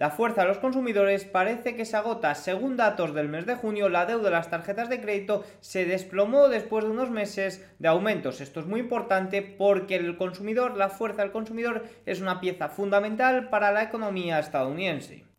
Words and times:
La 0.00 0.08
fuerza 0.08 0.40
de 0.40 0.48
los 0.48 0.56
consumidores 0.56 1.26
parece 1.26 1.76
que 1.76 1.84
se 1.84 1.94
agota. 1.94 2.34
Según 2.34 2.78
datos 2.78 3.12
del 3.12 3.28
mes 3.28 3.44
de 3.44 3.56
junio, 3.56 3.90
la 3.90 4.06
deuda 4.06 4.24
de 4.24 4.30
las 4.30 4.48
tarjetas 4.48 4.88
de 4.88 5.02
crédito 5.02 5.44
se 5.60 5.84
desplomó 5.84 6.48
después 6.48 6.86
de 6.86 6.90
unos 6.90 7.10
meses 7.10 7.68
de 7.78 7.88
aumentos. 7.88 8.40
Esto 8.40 8.60
es 8.60 8.66
muy 8.66 8.80
importante 8.80 9.42
porque 9.42 9.96
el 9.96 10.16
consumidor, 10.16 10.78
la 10.78 10.88
fuerza 10.88 11.20
del 11.20 11.32
consumidor, 11.32 11.84
es 12.06 12.22
una 12.22 12.40
pieza 12.40 12.70
fundamental 12.70 13.50
para 13.50 13.72
la 13.72 13.82
economía 13.82 14.38
estadounidense. 14.38 15.29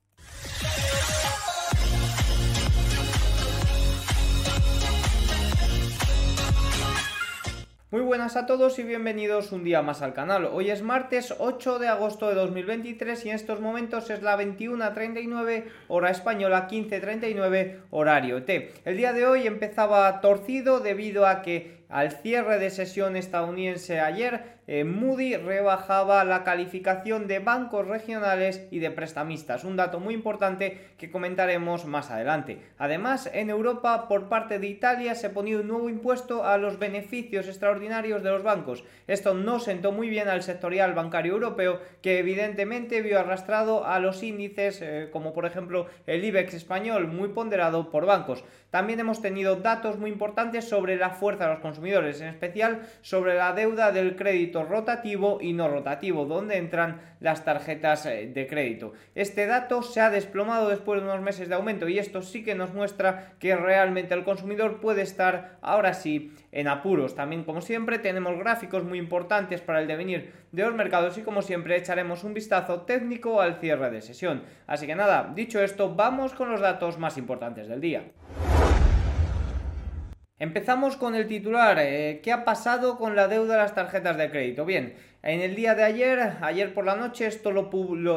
Muy 7.92 7.99
buenas 8.03 8.37
a 8.37 8.46
todos 8.46 8.79
y 8.79 8.83
bienvenidos 8.83 9.51
un 9.51 9.65
día 9.65 9.81
más 9.81 10.01
al 10.01 10.13
canal. 10.13 10.46
Hoy 10.46 10.69
es 10.69 10.81
martes 10.81 11.35
8 11.40 11.78
de 11.78 11.90
agosto 11.90 12.29
de 12.29 12.35
2023 12.35 13.26
y 13.26 13.29
en 13.31 13.35
estos 13.35 13.60
momentos 13.60 14.10
es 14.10 14.21
la 14.23 14.40
21.39 14.40 15.65
hora 15.90 16.09
española, 16.09 16.70
15.39 16.70 17.80
horario 17.90 18.44
T. 18.44 18.72
El 18.85 18.96
día 18.96 19.12
de 19.12 19.26
hoy 19.26 19.46
empezaba 19.46 20.22
torcido 20.22 20.80
debido 20.80 21.27
a 21.27 21.41
que 21.41 21.82
al 21.90 22.12
cierre 22.12 22.59
de 22.59 22.70
sesión 22.70 23.18
estadounidense 23.18 23.99
ayer, 23.99 24.61
eh, 24.74 24.86
Moody 24.86 25.36
rebajaba 25.36 26.24
la 26.24 26.46
calificación 26.46 27.28
de 27.28 27.40
bancos 27.40 27.86
regionales 27.86 28.70
y 28.72 28.80
de 28.80 28.90
prestamistas, 28.90 29.66
un 29.66 29.76
dato 29.76 30.00
muy 30.00 30.14
importante 30.14 30.94
que 30.98 31.12
comentaremos 31.12 31.84
más 31.84 32.10
adelante. 32.10 32.62
Además, 32.78 33.30
en 33.34 33.50
Europa, 33.50 34.08
por 34.08 34.30
parte 34.30 34.60
de 34.60 34.68
Italia, 34.68 35.14
se 35.14 35.30
ponía 35.30 35.58
un 35.58 35.68
nuevo 35.68 35.90
impuesto 35.90 36.46
a 36.46 36.58
los 36.58 36.80
beneficios 36.80 37.50
extraordinarios 37.50 38.24
de 38.24 38.30
los 38.30 38.44
bancos. 38.44 38.86
Esto 39.08 39.34
no 39.34 39.60
sentó 39.60 39.92
muy 39.92 40.08
bien 40.08 40.30
al 40.30 40.42
sectorial 40.42 40.94
bancario 40.94 41.34
europeo, 41.34 41.82
que 42.02 42.20
evidentemente 42.20 43.02
vio 43.02 43.20
arrastrado 43.20 43.86
a 43.86 44.00
los 44.00 44.24
índices, 44.24 44.82
eh, 44.82 45.10
como 45.12 45.34
por 45.34 45.46
ejemplo 45.46 45.88
el 46.08 46.24
IBEX 46.24 46.54
español, 46.54 47.08
muy 47.08 47.28
ponderado 47.28 47.90
por 47.90 48.06
bancos. 48.06 48.46
También 48.70 49.02
hemos 49.02 49.22
tenido 49.22 49.58
datos 49.58 50.00
muy 50.00 50.10
importantes 50.10 50.70
sobre 50.70 50.96
la 50.96 51.10
fuerza 51.10 51.44
de 51.44 51.56
los 51.56 51.60
consumidores, 51.60 52.22
en 52.22 52.30
especial 52.30 52.84
sobre 53.02 53.35
la 53.35 53.52
deuda 53.52 53.91
del 53.91 54.16
crédito 54.16 54.60
rotativo 54.63 55.40
y 55.41 55.54
no 55.54 55.67
rotativo, 55.67 56.26
donde 56.26 56.57
entran 56.57 57.01
las 57.20 57.45
tarjetas 57.45 58.05
eh, 58.05 58.31
de 58.34 58.48
crédito. 58.48 58.93
Este 59.15 59.45
dato 59.45 59.81
se 59.81 60.01
ha 60.01 60.09
desplomado 60.09 60.70
después 60.70 61.01
de 61.01 61.07
unos 61.07 61.21
meses 61.21 61.49
de 61.49 61.55
aumento 61.55 61.87
y 61.87 61.99
esto 61.99 62.21
sí 62.21 62.43
que 62.43 62.55
nos 62.55 62.73
muestra 62.73 63.34
que 63.39 63.55
realmente 63.55 64.13
el 64.13 64.23
consumidor 64.23 64.79
puede 64.79 65.01
estar 65.01 65.57
ahora 65.61 65.93
sí 65.93 66.33
en 66.51 66.67
apuros. 66.67 67.15
También, 67.15 67.43
como 67.43 67.61
siempre, 67.61 67.99
tenemos 67.99 68.37
gráficos 68.37 68.83
muy 68.83 68.97
importantes 68.97 69.61
para 69.61 69.81
el 69.81 69.87
devenir 69.87 70.33
de 70.51 70.63
los 70.63 70.73
mercados 70.73 71.17
y, 71.17 71.21
como 71.21 71.41
siempre, 71.41 71.77
echaremos 71.77 72.23
un 72.23 72.33
vistazo 72.33 72.81
técnico 72.81 73.41
al 73.41 73.59
cierre 73.59 73.89
de 73.91 74.01
sesión. 74.01 74.43
Así 74.67 74.87
que 74.87 74.95
nada, 74.95 75.31
dicho 75.33 75.61
esto, 75.61 75.93
vamos 75.95 76.33
con 76.33 76.51
los 76.51 76.61
datos 76.61 76.97
más 76.97 77.17
importantes 77.17 77.67
del 77.67 77.81
día. 77.81 78.03
Empezamos 80.42 80.97
con 80.97 81.14
el 81.14 81.28
titular. 81.28 81.78
Eh, 81.80 82.20
¿Qué 82.23 82.31
ha 82.31 82.44
pasado 82.44 82.97
con 82.97 83.16
la 83.16 83.28
deuda 83.28 83.53
de 83.53 83.59
las 83.61 83.75
tarjetas 83.75 84.17
de 84.17 84.31
crédito? 84.31 84.66
Bien, 84.66 84.95
en 85.22 85.39
el 85.39 85.53
día 85.53 85.75
de 85.75 85.84
ayer, 85.84 86.20
ayer 86.42 86.73
por 86.73 86.84
la 86.84 86.95
noche, 86.95 87.28
esto 87.28 87.52
lo, 87.52 87.70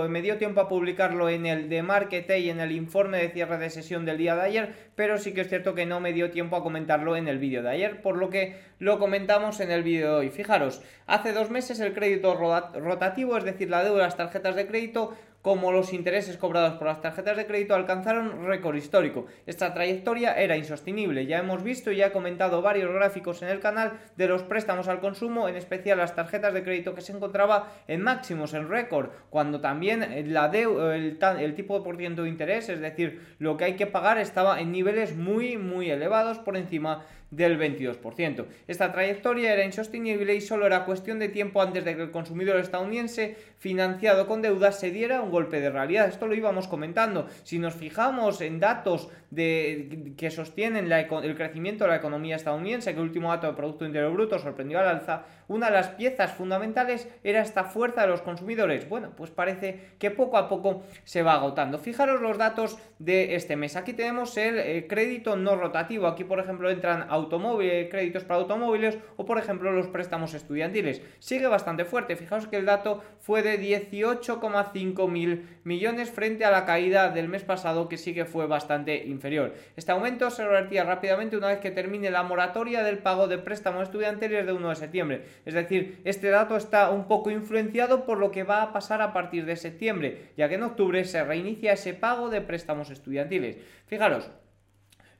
me 0.09 0.23
dio 0.23 0.39
tiempo 0.39 0.63
a 0.63 0.67
publicarlo 0.67 1.29
en 1.29 1.45
el 1.45 1.69
de 1.69 1.83
Market 1.83 2.31
y 2.39 2.49
en 2.49 2.61
el 2.61 2.73
informe 2.73 3.19
de 3.19 3.29
cierre 3.29 3.59
de 3.59 3.69
sesión 3.69 4.07
del 4.07 4.17
día 4.17 4.37
de 4.37 4.41
ayer, 4.41 4.75
pero 4.95 5.19
sí 5.19 5.35
que 5.35 5.43
es 5.43 5.51
cierto 5.51 5.75
que 5.75 5.85
no 5.85 6.01
me 6.01 6.15
dio 6.15 6.31
tiempo 6.31 6.57
a 6.57 6.63
comentarlo 6.63 7.15
en 7.15 7.29
el 7.29 7.39
vídeo 7.39 7.63
de 7.63 7.69
ayer, 7.69 8.01
por 8.01 8.17
lo 8.17 8.31
que 8.31 8.57
lo 8.79 8.99
comentamos 8.99 9.61
en 9.61 9.71
el 9.71 9.83
vídeo 9.83 10.13
de 10.13 10.15
hoy. 10.15 10.31
Fijaros, 10.31 10.81
hace 11.07 11.35
dos 11.35 11.51
meses 11.51 11.79
el 11.81 11.93
crédito 11.93 12.35
rotativo, 12.37 13.37
es 13.37 13.45
decir, 13.45 13.69
la 13.69 13.85
deuda 13.85 13.99
de 13.99 14.05
las 14.05 14.17
tarjetas 14.17 14.57
de 14.57 14.67
crédito, 14.67 15.15
como 15.45 15.73
los 15.73 15.93
intereses 15.93 16.39
cobrados 16.39 16.79
por 16.79 16.87
las 16.87 17.03
tarjetas 17.03 17.37
de 17.37 17.45
crédito 17.45 17.75
alcanzaron 17.75 18.47
récord 18.47 18.77
histórico. 18.77 19.27
Esta 19.45 19.75
trayectoria 19.75 20.33
era 20.33 20.57
insostenible. 20.57 21.27
Ya 21.27 21.41
hemos 21.41 21.63
visto 21.63 21.93
y 21.93 21.97
ya 21.97 22.07
he 22.07 22.13
comentado 22.13 22.63
varios 22.63 22.91
gráficos 22.91 23.43
en 23.43 23.51
el 23.51 23.61
canal 23.61 24.01
de 24.17 24.27
los 24.27 24.43
préstamos 24.43 24.89
al 24.89 25.01
consumo, 25.01 25.47
en 25.47 25.57
especial 25.57 25.99
las 25.99 26.15
tarjetas 26.15 26.55
de 26.55 26.63
crédito 26.63 26.95
que 26.95 27.03
se 27.03 27.13
encontraba 27.13 27.75
en 27.89 28.01
máximos, 28.01 28.55
en 28.55 28.71
récord, 28.71 29.11
cuando 29.29 29.61
también 29.61 30.03
el, 30.03 31.55
tipo 31.55 31.79
de 31.79 31.85
por 31.85 31.99
ciento 31.99 32.23
de 32.23 32.31
interés, 32.31 32.71
es 32.71 32.81
decir, 32.81 33.21
lo 33.39 33.59
que 33.59 33.65
hay 33.65 33.77
que 33.77 33.87
pagar 33.87 34.17
estaba 34.17 34.63
en 34.63 34.73
niveles 34.73 35.15
muy, 35.15 35.59
muy 35.59 35.91
elevados 35.91 36.39
por 36.39 36.57
encima 36.57 37.05
del 37.37 37.59
22%. 37.59 38.47
Esta 38.69 38.93
trayectoria 38.93 39.53
era 39.53 39.65
insostenible 39.65 40.35
y 40.35 40.41
solo 40.41 40.67
era 40.67 40.85
cuestión 40.85 41.19
de 41.19 41.29
tiempo 41.29 41.61
antes 41.61 41.85
de 41.85 41.97
que 41.97 42.03
el 42.03 42.11
consumidor 42.11 42.57
estadounidense 42.57 43.37
financiado 43.65 44.27
con 44.27 44.43
deudas 44.43 44.79
se 44.79 44.91
diera 44.91 45.23
un 45.23 45.31
golpe 45.31 45.59
de 45.59 45.71
realidad. 45.71 46.07
Esto 46.07 46.27
lo 46.27 46.35
íbamos 46.35 46.69
comentando. 46.69 47.29
Si 47.45 47.59
nos 47.59 47.73
fijamos 47.73 48.43
en 48.43 48.61
datos 48.61 49.09
de, 49.31 50.13
que 50.19 50.31
sostienen 50.31 50.93
el 50.93 51.35
crecimiento 51.35 51.85
de 51.85 51.91
la 51.91 51.97
economía 51.97 52.37
estadounidense, 52.37 52.93
que 52.93 53.01
el 53.01 53.07
último 53.07 53.31
dato 53.31 53.47
de 53.47 53.55
Producto 53.55 53.87
Interior 53.87 54.13
Bruto 54.13 54.39
sorprendió 54.39 54.81
al 54.81 54.89
alza, 54.89 55.25
una 55.49 55.67
de 55.67 55.73
las 55.73 55.89
piezas 55.89 56.33
fundamentales 56.33 57.09
era 57.23 57.41
esta 57.41 57.65
fuerza 57.65 58.03
de 58.03 58.09
los 58.09 58.21
consumidores. 58.21 58.87
Bueno, 58.87 59.13
pues 59.17 59.31
parece 59.31 59.93
que 59.99 60.11
poco 60.11 60.37
a 60.37 60.47
poco 60.47 60.83
se 61.05 61.23
va 61.23 61.33
agotando. 61.33 61.79
Fijaros 61.79 62.21
los 62.21 62.37
datos 62.37 62.79
de 62.99 63.35
este 63.35 63.57
mes. 63.57 63.77
Aquí 63.77 63.95
tenemos 63.95 64.37
el 64.37 64.59
eh, 64.59 64.87
crédito 64.87 65.37
no 65.37 65.57
rotativo. 65.57 66.07
Aquí, 66.07 66.25
por 66.25 66.39
ejemplo, 66.39 66.69
entran 66.69 67.07
automóviles, 67.09 67.89
créditos 67.91 68.25
para 68.25 68.41
automóviles 68.41 68.99
o, 69.17 69.25
por 69.25 69.39
ejemplo, 69.39 69.73
los 69.73 69.87
préstamos 69.89 70.35
estudiantiles. 70.35 71.01
Sigue 71.19 71.47
bastante 71.47 71.87
fuerte. 71.87 72.17
Fijaos 72.17 72.47
que 72.47 72.57
el 72.57 72.67
dato 72.67 73.03
fue 73.21 73.43
de 73.43 73.54
18,5 73.59 75.09
mil 75.09 75.47
millones 75.65 76.11
frente 76.11 76.45
a 76.45 76.51
la 76.51 76.65
caída 76.65 77.11
del 77.11 77.29
mes 77.29 77.43
pasado, 77.45 77.89
que 77.89 77.97
sí 77.97 78.15
que 78.15 78.25
fue 78.25 78.47
bastante 78.47 79.05
inferior. 79.07 79.55
Este 79.77 79.93
aumento 79.93 80.31
se 80.31 80.45
revertía 80.45 80.85
rápidamente 80.85 81.37
una 81.37 81.49
vez 81.49 81.59
que 81.59 81.71
termine 81.71 82.11
la 82.11 82.23
moratoria 82.23 82.83
del 82.83 82.99
pago 82.99 83.29
de 83.29 83.39
préstamos 83.39 83.85
estudiantiles 83.85 84.47
de 84.47 84.53
1 84.53 84.69
de 84.69 84.77
septiembre. 84.77 85.25
Es 85.45 85.55
decir, 85.55 86.01
este 86.05 86.31
dato 86.31 86.57
está 86.57 86.91
un 86.91 87.07
poco 87.07 87.31
influenciado 87.31 88.05
por 88.05 88.19
lo 88.19 88.31
que 88.31 88.45
va 88.45 88.63
a 88.63 88.73
pasar 88.73 89.03
a 89.03 89.13
partir 89.13 89.45
de 89.45 89.57
septiembre, 89.57 90.33
ya 90.37 90.49
que 90.49 90.57
en 90.57 90.63
octubre 90.63 91.05
se 91.05 91.25
reinicia 91.25 91.73
ese 91.73 91.95
pago 91.95 92.31
de 92.31 92.41
préstamos 92.41 92.91
estudiantiles. 92.91 93.57
Fijaros, 93.87 94.31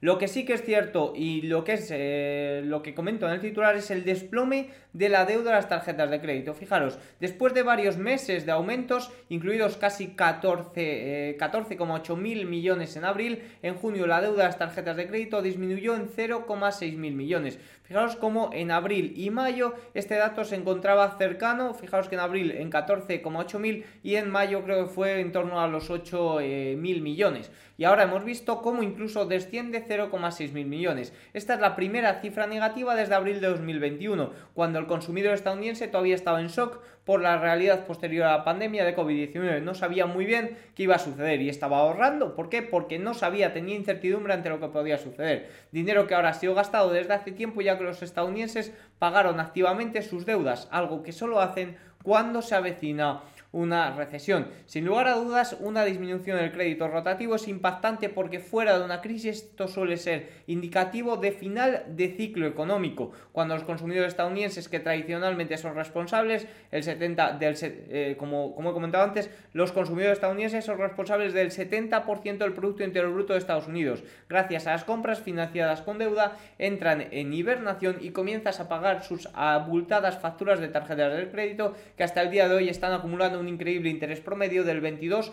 lo 0.01 0.17
que 0.17 0.27
sí 0.27 0.45
que 0.45 0.53
es 0.53 0.63
cierto 0.63 1.13
y 1.15 1.41
lo 1.41 1.63
que 1.63 1.73
es 1.73 1.87
eh, 1.91 2.61
lo 2.63 2.83
que 2.83 2.93
comento 2.93 3.25
en 3.25 3.33
el 3.33 3.39
titular 3.39 3.75
es 3.75 3.89
el 3.89 4.03
desplome 4.03 4.69
de 4.95 5.09
la 5.09 5.25
deuda 5.25 5.51
de 5.51 5.57
las 5.57 5.67
tarjetas 5.67 6.09
de 6.09 6.21
crédito. 6.21 6.53
Fijaros, 6.53 6.97
después 7.19 7.53
de 7.53 7.63
varios 7.63 7.97
meses 7.97 8.45
de 8.45 8.53
aumentos, 8.53 9.11
incluidos 9.27 9.75
casi 9.75 10.15
14, 10.15 11.37
14,8 11.37 12.13
eh, 12.13 12.15
mil 12.15 12.45
millones 12.45 12.95
en 12.95 13.03
abril, 13.03 13.43
en 13.61 13.75
junio 13.75 14.07
la 14.07 14.21
deuda 14.21 14.43
de 14.43 14.47
las 14.47 14.57
tarjetas 14.57 14.95
de 14.95 15.07
crédito 15.07 15.41
disminuyó 15.41 15.95
en 15.95 16.07
0,6 16.07 16.95
mil 16.95 17.13
millones. 17.13 17.59
Fijaros 17.83 18.15
cómo 18.15 18.49
en 18.53 18.71
abril 18.71 19.13
y 19.15 19.29
mayo 19.29 19.75
este 19.93 20.15
dato 20.15 20.43
se 20.43 20.55
encontraba 20.55 21.17
cercano, 21.17 21.73
fijaros 21.73 22.07
que 22.07 22.15
en 22.15 22.21
abril 22.21 22.51
en 22.51 22.71
14,8 22.71 23.59
mil 23.59 23.85
y 24.01 24.15
en 24.15 24.31
mayo 24.31 24.63
creo 24.63 24.87
que 24.87 24.93
fue 24.93 25.19
en 25.19 25.31
torno 25.31 25.61
a 25.61 25.67
los 25.67 25.91
8 25.91 26.39
eh, 26.39 26.75
mil 26.79 27.01
millones. 27.01 27.51
Y 27.77 27.83
ahora 27.83 28.03
hemos 28.03 28.23
visto 28.23 28.61
cómo 28.61 28.81
incluso 28.81 29.25
desciende 29.25 29.85
0,6 29.85 30.53
mil 30.53 30.65
millones. 30.65 31.13
Esta 31.33 31.55
es 31.55 31.59
la 31.59 31.75
primera 31.75 32.21
cifra 32.21 32.47
negativa 32.47 32.95
desde 32.95 33.13
abril 33.13 33.41
de 33.41 33.47
2021, 33.47 34.31
cuando 34.53 34.79
el 34.79 34.84
consumidor 34.87 35.33
estadounidense 35.33 35.87
todavía 35.87 36.15
estaba 36.15 36.41
en 36.41 36.47
shock 36.47 36.79
por 37.05 37.21
la 37.21 37.37
realidad 37.37 37.85
posterior 37.85 38.25
a 38.25 38.37
la 38.37 38.43
pandemia 38.43 38.83
de 38.83 38.95
COVID-19. 38.95 39.61
No 39.61 39.75
sabía 39.75 40.07
muy 40.07 40.25
bien 40.25 40.57
qué 40.75 40.83
iba 40.83 40.95
a 40.95 40.99
suceder 40.99 41.41
y 41.41 41.49
estaba 41.49 41.77
ahorrando. 41.77 42.35
¿Por 42.35 42.49
qué? 42.49 42.63
Porque 42.63 42.97
no 42.97 43.13
sabía, 43.13 43.53
tenía 43.53 43.75
incertidumbre 43.75 44.33
ante 44.33 44.49
lo 44.49 44.59
que 44.59 44.67
podía 44.69 44.97
suceder. 44.97 45.49
Dinero 45.71 46.07
que 46.07 46.15
ahora 46.15 46.29
ha 46.29 46.33
sido 46.33 46.55
gastado 46.55 46.91
desde 46.91 47.13
hace 47.13 47.31
tiempo 47.31 47.61
ya 47.61 47.77
que 47.77 47.83
los 47.83 48.01
estadounidenses 48.01 48.73
pagaron 48.97 49.39
activamente 49.39 50.01
sus 50.01 50.25
deudas, 50.25 50.67
algo 50.71 51.03
que 51.03 51.11
solo 51.11 51.39
hacen 51.39 51.77
cuando 52.03 52.41
se 52.41 52.55
avecina 52.55 53.21
una 53.55 53.95
recesión. 53.95 54.49
Sin 54.65 54.85
lugar 54.85 55.07
a 55.07 55.15
dudas, 55.15 55.55
una 55.61 55.85
disminución 55.85 56.37
del 56.37 56.51
crédito 56.51 56.89
rotativo 56.89 57.35
es 57.35 57.47
impactante 57.47 58.09
porque 58.09 58.39
fuera 58.39 58.77
de 58.77 58.83
una 58.83 59.01
crisis 59.01 59.25
esto 59.25 59.67
suele 59.67 59.95
ser 59.95 60.29
indicativo 60.47 61.15
de 61.15 61.31
final 61.31 61.83
de 61.87 62.09
ciclo 62.09 62.47
económico, 62.47 63.11
cuando 63.31 63.55
los 63.55 63.63
consumidores 63.63 64.09
estadounidenses 64.09 64.67
que 64.67 64.81
tradicionalmente 64.81 65.57
son 65.57 65.75
responsables, 65.75 66.47
el 66.71 66.83
70 66.83 67.33
del 67.33 67.55
eh, 67.61 68.15
como, 68.19 68.53
como 68.53 68.71
he 68.71 68.73
comentado 68.73 69.05
antes, 69.05 69.29
los 69.53 69.71
consumidores 69.71 70.17
estadounidenses 70.17 70.65
son 70.65 70.77
responsables 70.77 71.33
del 71.33 71.51
70% 71.51 72.37
del 72.37 72.53
producto 72.53 72.83
interior 72.83 73.13
bruto 73.13 73.33
de 73.33 73.39
Estados 73.39 73.67
Unidos. 73.67 74.03
Gracias 74.27 74.67
a 74.67 74.71
las 74.71 74.83
compras 74.83 75.21
financiadas 75.21 75.81
con 75.81 75.97
deuda 75.97 76.37
entran 76.57 77.07
en 77.11 77.33
hibernación 77.33 77.97
y 78.01 78.09
comienzas 78.09 78.59
a 78.59 78.67
pagar 78.67 79.03
sus 79.03 79.29
abultadas 79.33 80.19
facturas 80.19 80.59
de 80.59 80.67
tarjetas 80.67 81.15
de 81.15 81.31
crédito 81.31 81.73
que 81.97 82.03
hasta 82.03 82.21
el 82.21 82.31
día 82.31 82.49
de 82.49 82.55
hoy 82.55 82.69
están 82.69 82.91
acumulando 82.91 83.39
un 83.39 83.44
increíble 83.49 83.89
interés 83.89 84.21
promedio 84.21 84.63
del 84.63 84.81
22 84.81 85.31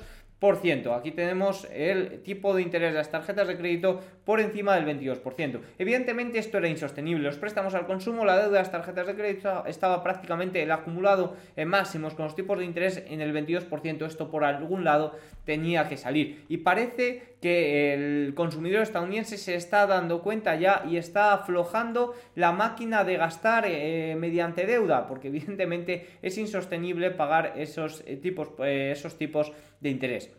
Aquí 0.92 1.12
tenemos 1.12 1.68
el 1.72 2.20
tipo 2.24 2.52
de 2.52 2.62
interés 2.62 2.90
de 2.90 2.98
las 2.98 3.12
tarjetas 3.12 3.46
de 3.46 3.56
crédito 3.56 4.00
por 4.24 4.40
encima 4.40 4.74
del 4.74 4.84
22%. 5.00 5.60
Evidentemente 5.78 6.40
esto 6.40 6.58
era 6.58 6.66
insostenible. 6.66 7.22
Los 7.22 7.36
préstamos 7.36 7.74
al 7.74 7.86
consumo, 7.86 8.24
la 8.24 8.34
deuda 8.34 8.48
de 8.48 8.58
las 8.58 8.72
tarjetas 8.72 9.06
de 9.06 9.14
crédito 9.14 9.64
estaba 9.66 10.02
prácticamente 10.02 10.60
el 10.60 10.72
acumulado 10.72 11.36
en 11.54 11.68
máximos 11.68 12.14
con 12.14 12.24
los 12.24 12.34
tipos 12.34 12.58
de 12.58 12.64
interés 12.64 13.04
en 13.06 13.20
el 13.20 13.32
22%. 13.32 14.04
Esto 14.04 14.32
por 14.32 14.42
algún 14.42 14.82
lado 14.82 15.16
tenía 15.44 15.88
que 15.88 15.96
salir. 15.96 16.44
Y 16.48 16.56
parece 16.56 17.31
que 17.42 17.92
el 17.92 18.34
consumidor 18.34 18.82
estadounidense 18.82 19.36
se 19.36 19.56
está 19.56 19.86
dando 19.88 20.22
cuenta 20.22 20.54
ya 20.54 20.84
y 20.88 20.96
está 20.96 21.34
aflojando 21.34 22.14
la 22.36 22.52
máquina 22.52 23.02
de 23.02 23.16
gastar 23.16 23.64
eh, 23.66 24.14
mediante 24.16 24.64
deuda, 24.64 25.08
porque 25.08 25.26
evidentemente 25.28 26.06
es 26.22 26.38
insostenible 26.38 27.10
pagar 27.10 27.54
esos 27.56 28.04
eh, 28.06 28.16
tipos, 28.16 28.50
eh, 28.60 28.92
esos 28.92 29.18
tipos 29.18 29.52
de 29.80 29.90
interés. 29.90 30.30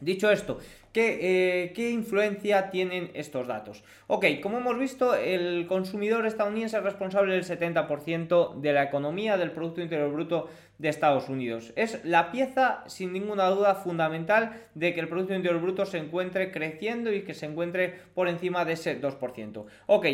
Dicho 0.00 0.30
esto, 0.30 0.58
¿qué, 0.92 1.18
eh, 1.64 1.72
¿qué, 1.72 1.90
influencia 1.90 2.70
tienen 2.70 3.10
estos 3.14 3.46
datos? 3.46 3.84
Ok, 4.06 4.26
como 4.42 4.58
hemos 4.58 4.78
visto, 4.78 5.14
el 5.14 5.66
consumidor 5.66 6.26
estadounidense 6.26 6.76
es 6.76 6.82
responsable 6.82 7.34
del 7.34 7.44
70% 7.44 8.60
de 8.60 8.72
la 8.72 8.82
economía 8.82 9.36
del 9.36 9.52
Producto 9.52 9.80
Interior 9.80 10.12
Bruto 10.12 10.48
de 10.78 10.88
Estados 10.88 11.28
Unidos. 11.28 11.72
Es 11.76 12.04
la 12.04 12.32
pieza, 12.32 12.82
sin 12.86 13.12
ninguna 13.12 13.48
duda, 13.48 13.76
fundamental 13.76 14.60
de 14.74 14.92
que 14.92 15.00
el 15.00 15.08
Producto 15.08 15.34
Interior 15.34 15.60
Bruto 15.60 15.86
se 15.86 15.98
encuentre 15.98 16.50
creciendo 16.50 17.12
y 17.12 17.22
que 17.22 17.34
se 17.34 17.46
encuentre 17.46 17.94
por 18.14 18.28
encima 18.28 18.64
de 18.64 18.72
ese 18.72 19.00
2%. 19.00 19.64
Ok, 19.86 20.06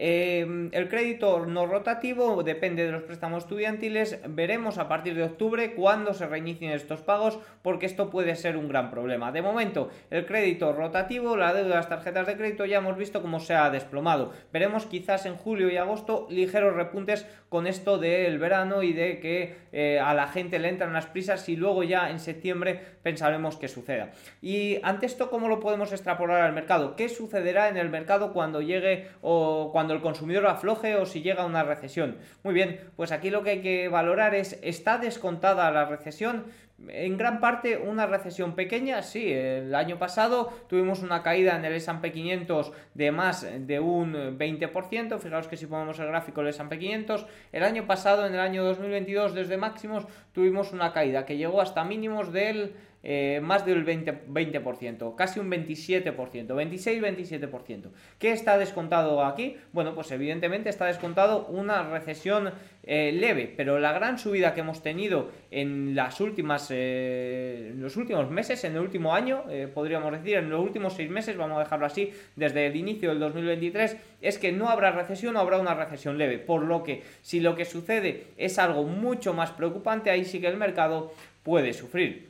Em, 0.00 0.70
el 0.72 0.88
crédito 0.88 1.44
no 1.44 1.66
rotativo 1.66 2.44
depende 2.44 2.86
de 2.86 2.92
los 2.92 3.02
préstamos 3.02 3.42
estudiantiles. 3.42 4.20
Veremos 4.28 4.78
a 4.78 4.86
partir 4.88 5.16
de 5.16 5.24
octubre 5.24 5.74
cuándo 5.74 6.14
se 6.14 6.28
reinicien 6.28 6.70
estos 6.70 7.00
pagos, 7.00 7.40
porque 7.62 7.86
esto 7.86 8.08
puede 8.08 8.36
ser 8.36 8.56
un 8.56 8.68
gran 8.68 8.92
problema. 8.92 9.32
De 9.32 9.42
momento, 9.42 9.90
el 10.10 10.24
crédito 10.24 10.72
rotativo, 10.72 11.36
la 11.36 11.52
deuda 11.52 11.68
de 11.68 11.74
las 11.74 11.88
tarjetas 11.88 12.28
de 12.28 12.36
crédito, 12.36 12.64
ya 12.64 12.78
hemos 12.78 12.96
visto 12.96 13.20
cómo 13.20 13.40
se 13.40 13.54
ha 13.54 13.70
desplomado. 13.70 14.32
Veremos 14.52 14.86
quizás 14.86 15.26
en 15.26 15.34
julio 15.34 15.68
y 15.68 15.76
agosto 15.76 16.28
ligeros 16.30 16.76
repuntes 16.76 17.26
con 17.48 17.66
esto 17.66 17.98
del 17.98 18.38
verano 18.38 18.84
y 18.84 18.92
de 18.92 19.18
que 19.18 19.56
eh, 19.72 19.98
a 19.98 20.14
la 20.14 20.28
gente 20.28 20.60
le 20.60 20.68
entran 20.68 20.92
las 20.92 21.06
prisas 21.06 21.48
y 21.48 21.56
luego 21.56 21.82
ya 21.82 22.10
en 22.10 22.20
septiembre 22.20 22.80
pensaremos 23.02 23.56
que 23.56 23.66
suceda. 23.66 24.12
Y 24.40 24.78
ante 24.84 25.06
esto, 25.06 25.28
¿cómo 25.28 25.48
lo 25.48 25.58
podemos 25.58 25.92
extrapolar 25.92 26.42
al 26.42 26.52
mercado? 26.52 26.94
¿Qué 26.94 27.08
sucederá 27.08 27.68
en 27.68 27.76
el 27.76 27.88
mercado 27.88 28.32
cuando 28.32 28.60
llegue 28.60 29.08
o 29.22 29.70
cuando 29.72 29.87
el 29.94 30.00
consumidor 30.00 30.46
afloje 30.46 30.96
o 30.96 31.06
si 31.06 31.22
llega 31.22 31.44
una 31.44 31.62
recesión. 31.62 32.18
Muy 32.42 32.54
bien, 32.54 32.80
pues 32.96 33.12
aquí 33.12 33.30
lo 33.30 33.42
que 33.42 33.50
hay 33.50 33.62
que 33.62 33.88
valorar 33.88 34.34
es, 34.34 34.58
¿está 34.62 34.98
descontada 34.98 35.70
la 35.70 35.84
recesión? 35.84 36.46
En 36.86 37.18
gran 37.18 37.40
parte 37.40 37.76
una 37.76 38.06
recesión 38.06 38.54
pequeña, 38.54 39.02
sí, 39.02 39.32
el 39.32 39.74
año 39.74 39.98
pasado 39.98 40.52
tuvimos 40.68 41.02
una 41.02 41.24
caída 41.24 41.56
en 41.56 41.64
el 41.64 41.72
S&P 41.72 42.12
500 42.12 42.72
de 42.94 43.10
más 43.10 43.44
de 43.66 43.80
un 43.80 44.38
20%, 44.38 45.18
fijaos 45.18 45.48
que 45.48 45.56
si 45.56 45.66
ponemos 45.66 45.98
el 45.98 46.06
gráfico 46.06 46.40
del 46.40 46.50
S&P 46.50 46.78
500, 46.78 47.26
el 47.50 47.64
año 47.64 47.84
pasado, 47.88 48.26
en 48.26 48.34
el 48.34 48.40
año 48.40 48.62
2022, 48.62 49.34
desde 49.34 49.56
máximos, 49.56 50.06
tuvimos 50.32 50.72
una 50.72 50.92
caída 50.92 51.26
que 51.26 51.36
llegó 51.36 51.60
hasta 51.60 51.82
mínimos 51.82 52.32
del 52.32 52.74
eh, 53.04 53.40
más 53.40 53.64
del 53.64 53.86
20%, 53.86 54.26
20%, 54.28 55.14
casi 55.14 55.38
un 55.38 55.48
27%, 55.50 56.14
26-27%. 56.48 57.90
¿Qué 58.18 58.32
está 58.32 58.58
descontado 58.58 59.24
aquí? 59.24 59.56
Bueno, 59.72 59.94
pues 59.94 60.10
evidentemente 60.10 60.68
está 60.68 60.86
descontado 60.86 61.46
una 61.46 61.84
recesión 61.88 62.50
eh, 62.82 63.12
leve, 63.12 63.54
pero 63.56 63.78
la 63.78 63.92
gran 63.92 64.18
subida 64.18 64.52
que 64.52 64.60
hemos 64.60 64.82
tenido 64.82 65.30
en 65.52 65.94
las 65.94 66.20
últimas, 66.20 66.68
eh, 66.70 67.72
los 67.76 67.96
últimos 67.96 68.30
meses, 68.30 68.64
en 68.64 68.72
el 68.72 68.80
último 68.80 69.14
año, 69.14 69.44
podríamos 69.74 70.10
decir, 70.10 70.36
en 70.36 70.50
los 70.50 70.60
últimos 70.60 70.94
seis 70.94 71.08
meses, 71.08 71.36
vamos 71.36 71.56
a 71.58 71.60
dejarlo 71.60 71.86
así, 71.86 72.12
desde 72.34 72.66
el 72.66 72.74
inicio 72.74 73.10
del 73.10 73.20
2023, 73.20 73.96
es 74.20 74.38
que 74.38 74.50
no 74.50 74.68
habrá 74.68 74.90
recesión 74.90 75.36
o 75.36 75.38
habrá 75.40 75.58
una 75.58 75.74
recesión 75.74 76.18
leve, 76.18 76.38
por 76.38 76.62
lo 76.62 76.82
que 76.82 77.02
si 77.22 77.38
lo 77.38 77.54
que 77.54 77.64
sucede 77.64 78.24
es 78.36 78.58
algo 78.58 78.82
mucho 78.82 79.34
más 79.34 79.52
preocupante, 79.52 80.10
ahí 80.10 80.24
sí 80.24 80.40
que 80.40 80.48
el 80.48 80.56
mercado 80.56 81.12
puede 81.44 81.72
sufrir. 81.72 82.27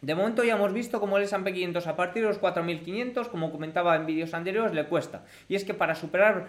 De 0.00 0.14
momento 0.14 0.42
ya 0.44 0.54
hemos 0.54 0.72
visto 0.72 0.98
cómo 0.98 1.18
el 1.18 1.24
S&P 1.24 1.52
500 1.52 1.86
a 1.86 1.96
partir 1.96 2.22
de 2.22 2.28
los 2.28 2.40
4.500, 2.40 3.28
como 3.28 3.52
comentaba 3.52 3.96
en 3.96 4.06
vídeos 4.06 4.32
anteriores, 4.32 4.72
le 4.72 4.86
cuesta. 4.86 5.24
Y 5.48 5.56
es 5.56 5.64
que 5.64 5.74
para 5.74 5.94
superar, 5.94 6.46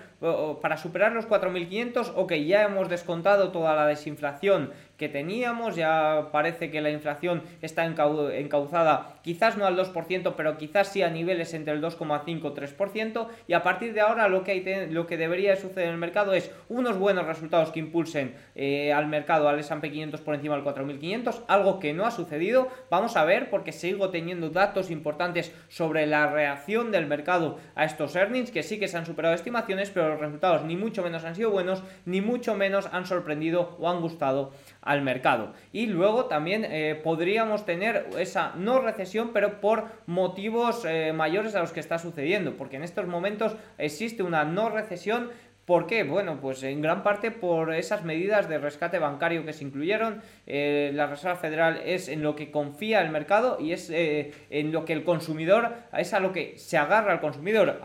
para 0.62 0.78
superar 0.78 1.12
los 1.12 1.28
4.500, 1.28 2.14
ok, 2.16 2.34
ya 2.34 2.64
hemos 2.64 2.88
descontado 2.90 3.52
toda 3.52 3.76
la 3.76 3.86
desinflación 3.88 4.72
que 5.02 5.10
teníamos, 5.10 5.76
ya 5.76 6.30
parece 6.32 6.70
que 6.70 6.80
la 6.80 6.92
inflación 6.92 7.42
está 7.64 7.86
encauzada 7.88 9.16
quizás 9.24 9.58
no 9.58 9.66
al 9.66 9.76
2%, 9.76 10.36
pero 10.38 10.58
quizás 10.60 10.90
sí 10.90 11.02
a 11.02 11.10
niveles 11.10 11.56
entre 11.56 11.74
el 11.74 11.82
2,5-3%, 11.82 13.28
y 13.48 13.54
a 13.54 13.64
partir 13.64 13.96
de 13.96 14.02
ahora 14.02 14.28
lo 14.28 14.44
que, 14.44 14.52
hay 14.52 14.92
lo 14.92 15.08
que 15.08 15.18
debería 15.18 15.56
suceder 15.56 15.88
en 15.88 15.94
el 15.94 15.98
mercado 15.98 16.34
es 16.34 16.52
unos 16.70 17.00
buenos 17.00 17.26
resultados 17.26 17.72
que 17.72 17.80
impulsen 17.80 18.36
eh, 18.54 18.94
al 18.94 19.08
mercado, 19.08 19.50
al 19.50 19.58
S&P 19.58 19.90
500 19.90 20.22
por 20.22 20.36
encima 20.36 20.56
del 20.56 20.64
4.500, 20.64 21.46
algo 21.48 21.80
que 21.80 21.94
no 21.94 22.06
ha 22.06 22.12
sucedido, 22.12 22.68
vamos 22.92 23.18
a 23.18 23.26
ver 23.26 23.50
porque 23.50 23.72
sigo 23.72 24.12
teniendo 24.12 24.52
datos 24.52 24.92
importantes 24.92 25.52
sobre 25.68 26.06
la 26.06 26.28
reacción 26.28 26.92
del 26.92 27.08
mercado 27.08 27.58
a 27.74 27.86
estos 27.86 28.16
earnings, 28.16 28.52
que 28.52 28.62
sí 28.62 28.78
que 28.78 28.88
se 28.88 28.98
han 28.98 29.08
superado 29.08 29.34
estimaciones, 29.34 29.90
pero 29.90 30.10
los 30.10 30.20
resultados 30.20 30.64
ni 30.64 30.78
mucho 30.78 31.02
menos 31.02 31.24
han 31.24 31.34
sido 31.34 31.50
buenos, 31.50 31.82
ni 32.06 32.22
mucho 32.22 32.54
menos 32.54 32.88
han 32.92 33.08
sorprendido 33.08 33.76
o 33.80 33.90
han 33.90 34.00
gustado 34.00 34.52
al 34.92 35.02
mercado. 35.02 35.54
Y 35.72 35.88
luego 35.88 36.26
también 36.26 36.66
eh, 36.66 37.00
podríamos 37.02 37.66
tener 37.66 38.08
esa 38.18 38.54
no 38.56 38.80
recesión, 38.80 39.32
pero 39.34 39.62
por 39.62 39.86
motivos 40.06 40.86
eh, 40.86 41.14
mayores 41.14 41.56
a 41.56 41.62
los 41.62 41.72
que 41.72 41.80
está 41.80 41.98
sucediendo, 41.98 42.58
porque 42.58 42.76
en 42.76 42.84
estos 42.84 43.08
momentos 43.08 43.56
existe 43.78 44.24
una 44.24 44.44
no 44.44 44.70
recesión 44.70 45.30
¿Por 45.64 45.86
qué? 45.86 46.04
Bueno, 46.04 46.40
pues 46.42 46.64
en 46.64 46.82
gran 46.82 47.04
parte 47.04 47.30
por 47.30 47.74
esas 47.74 48.04
medidas 48.04 48.50
de 48.50 48.58
rescate 48.58 48.98
bancario 48.98 49.46
que 49.46 49.54
se 49.54 49.64
incluyeron. 49.64 50.22
Eh, 50.48 50.92
la 50.96 51.06
Reserva 51.06 51.38
Federal 51.38 51.80
es 51.86 52.10
en 52.10 52.24
lo 52.24 52.36
que 52.36 52.50
confía 52.50 53.00
el 53.00 53.12
mercado 53.12 53.58
y 53.60 53.72
es 53.72 53.90
en 53.90 54.72
lo 54.72 54.84
que 54.86 54.94
el 54.94 55.04
consumidor, 55.04 55.72
es 55.96 56.14
a 56.14 56.20
lo 56.20 56.34
que 56.34 56.58
se 56.58 56.78
agarra 56.78 57.14
el 57.14 57.20
consumidor, 57.20 57.80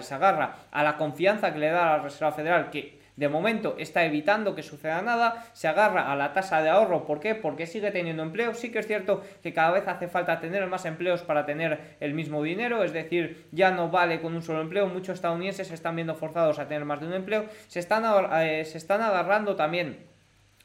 se 0.00 0.14
agarra 0.14 0.56
a 0.72 0.82
la 0.82 0.96
confianza 0.96 1.52
que 1.52 1.58
le 1.60 1.68
da 1.68 1.98
la 1.98 2.02
Reserva 2.02 2.32
Federal, 2.32 2.70
que 2.70 2.97
de 3.18 3.28
momento 3.28 3.74
está 3.78 4.04
evitando 4.04 4.54
que 4.54 4.62
suceda 4.62 5.02
nada, 5.02 5.44
se 5.52 5.66
agarra 5.66 6.12
a 6.12 6.14
la 6.14 6.32
tasa 6.32 6.62
de 6.62 6.70
ahorro, 6.70 7.04
¿por 7.04 7.18
qué? 7.18 7.34
Porque 7.34 7.66
sigue 7.66 7.90
teniendo 7.90 8.22
empleo, 8.22 8.54
sí 8.54 8.70
que 8.70 8.78
es 8.78 8.86
cierto 8.86 9.22
que 9.42 9.52
cada 9.52 9.72
vez 9.72 9.88
hace 9.88 10.06
falta 10.06 10.38
tener 10.38 10.64
más 10.68 10.84
empleos 10.84 11.22
para 11.22 11.44
tener 11.44 11.96
el 11.98 12.14
mismo 12.14 12.44
dinero, 12.44 12.84
es 12.84 12.92
decir, 12.92 13.46
ya 13.50 13.72
no 13.72 13.90
vale 13.90 14.20
con 14.20 14.36
un 14.36 14.42
solo 14.42 14.60
empleo, 14.60 14.86
muchos 14.86 15.16
estadounidenses 15.16 15.66
se 15.66 15.74
están 15.74 15.96
viendo 15.96 16.14
forzados 16.14 16.60
a 16.60 16.68
tener 16.68 16.84
más 16.84 17.00
de 17.00 17.08
un 17.08 17.14
empleo, 17.14 17.46
se 17.66 17.80
están, 17.80 18.04
eh, 18.40 18.64
se 18.64 18.78
están 18.78 19.02
agarrando 19.02 19.56
también 19.56 20.06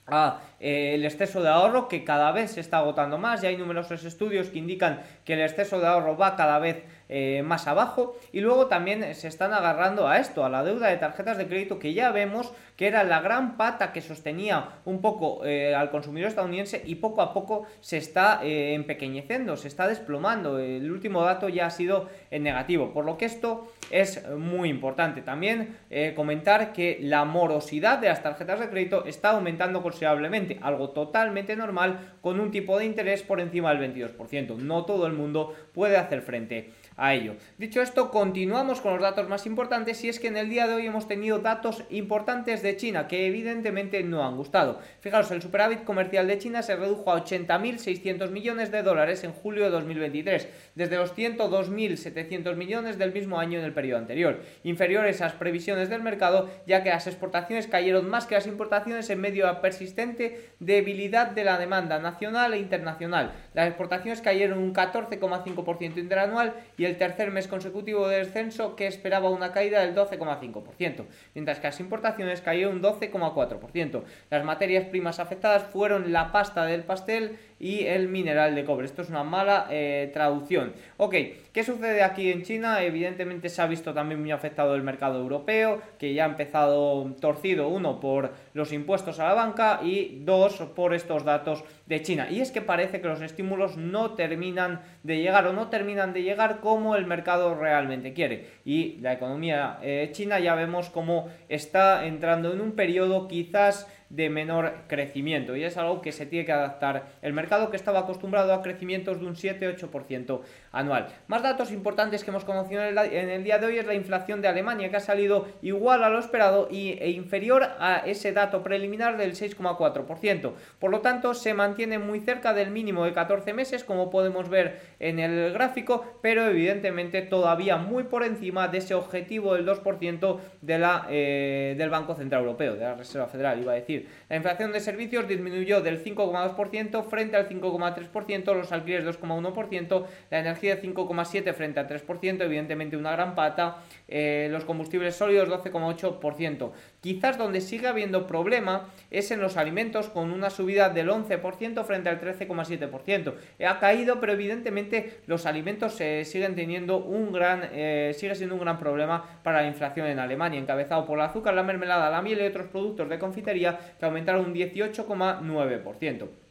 a 0.06 0.42
eh, 0.60 0.96
el 0.96 1.06
exceso 1.06 1.42
de 1.42 1.50
ahorro 1.50 1.88
que 1.88 2.04
cada 2.04 2.32
vez 2.32 2.52
se 2.52 2.60
está 2.60 2.80
agotando 2.80 3.18
más. 3.18 3.44
Y 3.44 3.48
hay 3.48 3.58
numerosos 3.58 4.04
estudios 4.04 4.50
que 4.50 4.60
indican 4.60 5.02
que 5.24 5.34
el 5.34 5.42
exceso 5.42 5.80
de 5.80 5.88
ahorro 5.88 6.18
va 6.18 6.36
cada 6.36 6.60
vez 6.60 6.84
eh, 7.10 7.44
más 7.44 7.68
abajo. 7.68 8.16
Y 8.32 8.42
luego 8.42 8.68
también 8.68 9.16
se 9.16 9.28
están 9.28 9.54
agarrando 9.54 10.08
a 10.08 10.18
esto, 10.18 10.46
a 10.46 10.50
la 10.50 10.64
deuda 10.64 10.88
de 10.88 10.98
tarjetas 10.98 11.38
de 11.38 11.48
crédito 11.48 11.80
que 11.80 11.94
ya 11.94 12.12
vemos 12.12 12.52
que 12.76 12.88
era 12.88 13.04
la 13.04 13.22
gran 13.22 13.58
pata 13.58 13.92
que 13.92 14.02
sostenía 14.02 14.70
un 14.86 15.02
poco 15.02 15.46
eh, 15.46 15.76
al 15.76 15.92
consumidor 15.92 16.30
estadounidense 16.30 16.82
y 16.86 16.96
poco 16.96 17.22
a 17.22 17.34
poco 17.34 17.66
se 17.82 17.98
está 17.98 18.40
eh, 18.44 18.74
empequeñeciendo, 18.74 19.58
se 19.58 19.68
está 19.68 19.88
desplomando. 19.88 20.60
El 20.60 20.92
último 20.92 21.24
dato 21.24 21.50
ya 21.50 21.68
ha 21.68 21.72
sido 21.72 22.10
en 22.32 22.44
negativo, 22.44 22.94
por 22.94 23.06
lo 23.06 23.18
que 23.18 23.26
esto 23.26 23.72
es 23.92 24.28
muy 24.30 24.70
importante. 24.70 25.22
También 25.22 25.78
comentar 26.16 26.74
que 26.74 26.98
la 27.02 27.26
morosidad 27.26 28.00
de 28.00 28.08
las 28.08 28.24
tarjetas 28.24 28.60
de 28.60 28.70
crédito 28.70 29.06
está 29.06 29.32
aumentando 29.32 29.84
considerablemente, 29.84 30.60
algo 30.62 30.90
totalmente 30.90 31.56
normal 31.56 32.14
con 32.22 32.40
un 32.40 32.52
tipo 32.52 32.78
de 32.78 32.86
interés 32.86 33.22
por 33.22 33.40
encima 33.40 33.74
del 33.74 33.94
22%. 33.94 34.58
No 34.58 34.86
todo 34.86 35.08
el 35.08 35.14
mundo 35.14 35.54
puede 35.74 35.98
hacer 35.98 36.22
frente 36.22 36.72
a 36.96 37.14
ello. 37.14 37.36
Dicho 37.58 37.82
esto, 37.82 38.12
continuamos 38.12 38.82
con 38.82 38.94
los 38.94 39.02
datos 39.02 39.28
más 39.28 39.46
importantes 39.46 40.04
y 40.04 40.10
es 40.10 40.20
que 40.20 40.28
en 40.28 40.38
el 40.38 40.50
día 40.50 40.68
de 40.68 40.76
hoy 40.76 40.86
hemos 40.86 41.08
tenido 41.08 41.40
datos 41.40 41.84
importantes 41.90 42.63
de 42.64 42.78
China 42.78 43.08
que 43.08 43.28
evidentemente 43.28 44.02
no 44.04 44.26
han 44.26 44.38
gustado. 44.38 44.80
Fijaros, 45.02 45.30
el 45.32 45.42
superávit 45.42 45.84
comercial 45.84 46.28
de 46.28 46.40
China 46.40 46.64
se 46.64 46.76
redujo 46.76 47.12
a 47.12 47.24
80.600 47.24 48.30
millones 48.32 48.72
de 48.72 48.82
dólares 48.82 49.24
en 49.24 49.34
julio 49.34 49.66
de 49.66 49.70
2023, 49.70 50.48
desde 50.76 50.96
los 50.96 51.16
102.700 51.16 52.56
millones 52.56 52.98
del 52.98 53.14
mismo 53.14 53.40
año 53.40 53.60
en 53.60 53.66
el 53.66 53.74
periodo 53.74 54.00
anterior, 54.00 54.42
inferiores 54.64 55.22
a 55.22 55.26
las 55.26 55.34
previsiones 55.34 55.90
del 55.90 56.02
mercado 56.02 56.50
ya 56.66 56.84
que 56.84 56.90
las 56.90 57.08
exportaciones 57.08 57.68
cayeron 57.68 58.10
más 58.10 58.26
que 58.26 58.36
las 58.36 58.48
importaciones 58.48 59.10
en 59.10 59.22
medio 59.22 59.46
de 59.46 59.54
la 59.54 59.62
persistente 59.62 60.52
debilidad 60.60 61.32
de 61.32 61.44
la 61.44 61.58
demanda 61.58 62.00
nacional 62.00 62.54
e 62.54 62.60
internacional. 62.60 63.34
Las 63.54 63.68
exportaciones 63.68 64.22
cayeron 64.22 64.58
un 64.60 64.74
14,5% 64.74 65.98
interanual 65.98 66.54
y 66.78 66.86
el 66.86 66.98
tercer 66.98 67.32
mes 67.32 67.48
consecutivo 67.48 68.08
de 68.08 68.18
descenso 68.18 68.76
que 68.76 68.88
esperaba 68.88 69.30
una 69.30 69.52
caída 69.52 69.82
del 69.82 69.96
12,5%, 69.96 71.06
mientras 71.36 71.60
que 71.60 71.68
las 71.68 71.80
importaciones 71.80 72.42
cayeron 72.42 72.76
un 72.76 72.82
12,4%. 72.82 74.04
Las 74.30 74.44
materias 74.44 74.86
primas 74.86 75.20
afectadas 75.20 75.64
fueron 75.64 76.12
la 76.12 76.32
pasta 76.32 76.66
del 76.66 76.84
pastel 76.84 77.38
y 77.64 77.86
el 77.86 78.10
mineral 78.10 78.56
de 78.56 78.66
cobre. 78.66 78.86
Esto 78.86 79.04
es 79.04 79.10
una 79.10 79.24
mala 79.24 79.68
eh, 79.70 80.12
traducción. 80.14 80.74
Ok, 80.98 81.16
¿qué 81.54 81.64
sucede 81.64 82.04
aquí 82.04 82.30
en 82.30 82.44
China? 82.44 82.84
Evidentemente 82.84 83.48
se 83.48 83.62
ha 83.62 83.68
visto 83.68 83.94
también 83.94 84.20
muy 84.20 84.32
afectado 84.32 84.76
el 84.76 84.84
mercado 84.84 85.22
europeo, 85.22 85.82
que 85.98 86.14
ya 86.14 86.26
ha 86.26 86.28
empezado 86.28 87.10
torcido, 87.22 87.70
uno, 87.70 88.02
por 88.02 88.34
los 88.54 88.74
impuestos 88.74 89.22
a 89.22 89.30
la 89.30 89.34
banca 89.34 89.80
y 89.82 90.20
dos, 90.26 90.58
por 90.76 90.94
estos 90.94 91.24
datos 91.24 91.64
de 91.86 92.02
China. 92.02 92.28
Y 92.30 92.42
es 92.42 92.52
que 92.52 92.60
parece 92.60 93.00
que 93.00 93.08
los 93.08 93.22
estímulos 93.22 93.78
no 93.78 94.12
terminan 94.12 94.82
de 95.04 95.22
llegar 95.22 95.48
o 95.48 95.54
no 95.54 95.70
terminan 95.70 96.12
de 96.12 96.24
llegar 96.24 96.60
como 96.60 96.98
el 96.98 97.06
mercado 97.06 97.56
realmente 97.56 98.12
quiere. 98.12 98.48
Y 98.66 98.98
la 99.00 99.14
economía 99.14 99.80
eh, 99.82 100.10
china 100.12 100.38
ya 100.42 100.54
vemos 100.56 100.90
cómo 100.90 101.30
está 101.48 102.06
entrando 102.06 102.52
en 102.52 102.60
un 102.60 102.74
periodo 102.74 103.30
quizás 103.30 103.88
de 104.14 104.30
menor 104.30 104.74
crecimiento 104.88 105.56
y 105.56 105.64
es 105.64 105.76
algo 105.76 106.00
que 106.00 106.12
se 106.12 106.28
tiene 106.28 106.46
que 106.46 106.52
adaptar 106.52 107.06
el 107.24 107.34
mercado 107.34 107.72
que 107.72 107.78
estaba 107.78 108.02
acostumbrado 108.02 108.54
a 108.54 108.62
crecimientos 108.62 109.20
de 109.20 109.26
un 109.26 109.36
7-8% 109.36 110.42
anual. 110.72 111.08
Más 111.28 111.42
datos 111.42 111.72
importantes 111.72 112.24
que 112.24 112.30
hemos 112.30 112.46
conocido 112.46 112.84
en 112.84 113.30
el, 113.30 113.44
día 113.44 113.58
de 113.58 113.66
hoy 113.66 113.78
es 113.80 113.88
la 113.88 113.96
inflación 113.96 114.42
de 114.42 114.48
Alemania 114.48 114.90
que 114.92 114.98
ha 114.98 115.00
salido 115.00 115.48
igual 115.64 116.04
a 116.04 116.10
lo 116.10 116.20
esperado 116.20 116.68
y, 116.70 116.92
e 117.00 117.10
inferior 117.10 117.64
a 117.80 118.04
ese 118.06 118.34
dato 118.34 118.62
preliminar 118.62 119.18
del 119.18 119.34
6,4%. 119.34 120.54
Por 120.78 120.92
lo 120.92 121.02
tanto, 121.02 121.34
se 121.34 121.56
mantiene 121.56 121.98
muy 121.98 122.20
cerca 122.20 122.54
del 122.54 122.70
mínimo 122.70 123.06
de 123.06 123.14
14 123.14 123.52
meses 123.54 123.84
como 123.84 124.12
podemos 124.12 124.48
ver 124.48 124.80
en 125.00 125.18
el 125.18 125.54
gráfico, 125.54 126.20
pero 126.22 126.44
evidentemente 126.48 127.24
todavía 127.24 127.78
muy 127.78 128.04
por 128.04 128.24
encima 128.24 128.68
de 128.68 128.78
ese 128.78 128.94
objetivo 128.94 129.56
del 129.56 129.66
2% 129.66 130.40
de 130.62 130.78
la, 130.78 131.08
eh, 131.10 131.74
del 131.78 131.90
Banco 131.90 132.14
Central 132.14 132.42
Europeo, 132.42 132.76
de 132.76 132.82
la 132.82 132.94
Reserva 132.94 133.28
Federal, 133.28 133.60
iba 133.60 133.72
a 133.72 133.76
decir. 133.76 134.03
La 134.30 134.36
inflación 134.36 134.72
de 134.72 134.80
servicios 134.80 135.28
disminuyó 135.28 135.82
del 135.82 136.04
5,2% 136.04 137.04
frente 137.06 137.38
al 137.38 137.50
5,3%, 137.50 138.54
los 138.56 138.72
alquileres 138.72 139.06
2,1%, 139.20 140.06
la 140.30 140.40
energía 140.40 140.82
5,7% 140.82 141.54
frente 141.54 141.80
al 141.80 141.88
3%, 141.88 142.42
evidentemente 142.42 142.98
una 142.98 143.12
gran 143.12 143.36
pata, 143.36 143.78
eh, 144.08 144.48
los 144.52 144.66
combustibles 144.66 145.16
sólidos 145.16 145.50
12,8%. 145.50 146.72
Quizás 147.02 147.38
donde 147.38 147.62
sigue 147.62 147.88
habiendo 147.88 148.28
problema 148.28 148.90
es 149.12 149.32
en 149.32 149.42
los 149.42 149.58
alimentos 149.58 150.10
con 150.10 150.32
una 150.32 150.50
subida 150.50 150.90
del 150.90 151.10
11% 151.10 151.84
frente 151.84 152.10
al 152.10 152.20
13,7%. 152.20 153.34
Ha 153.68 153.80
caído, 153.80 154.20
pero 154.20 154.34
evidentemente 154.34 155.20
los 155.28 155.46
alimentos 155.46 156.00
eh, 156.02 156.26
siguen 156.26 156.56
teniendo 156.56 156.98
un 156.98 157.32
gran, 157.32 157.70
eh, 157.74 158.14
sigue 158.18 158.36
siendo 158.36 158.56
un 158.56 158.62
gran 158.62 158.80
problema 158.80 159.40
para 159.44 159.62
la 159.62 159.68
inflación 159.68 160.08
en 160.08 160.20
Alemania, 160.20 160.60
encabezado 160.60 161.06
por 161.06 161.20
el 161.20 161.26
azúcar, 161.26 161.54
la 161.54 161.64
mermelada, 161.64 162.10
la 162.10 162.22
miel 162.22 162.40
y 162.42 162.46
otros 162.46 162.68
productos 162.68 163.10
de 163.10 163.20
confitería 163.20 163.80
que 164.00 164.06
aumentaron 164.06 164.46
un 164.46 164.54
18,9%. 164.54 166.43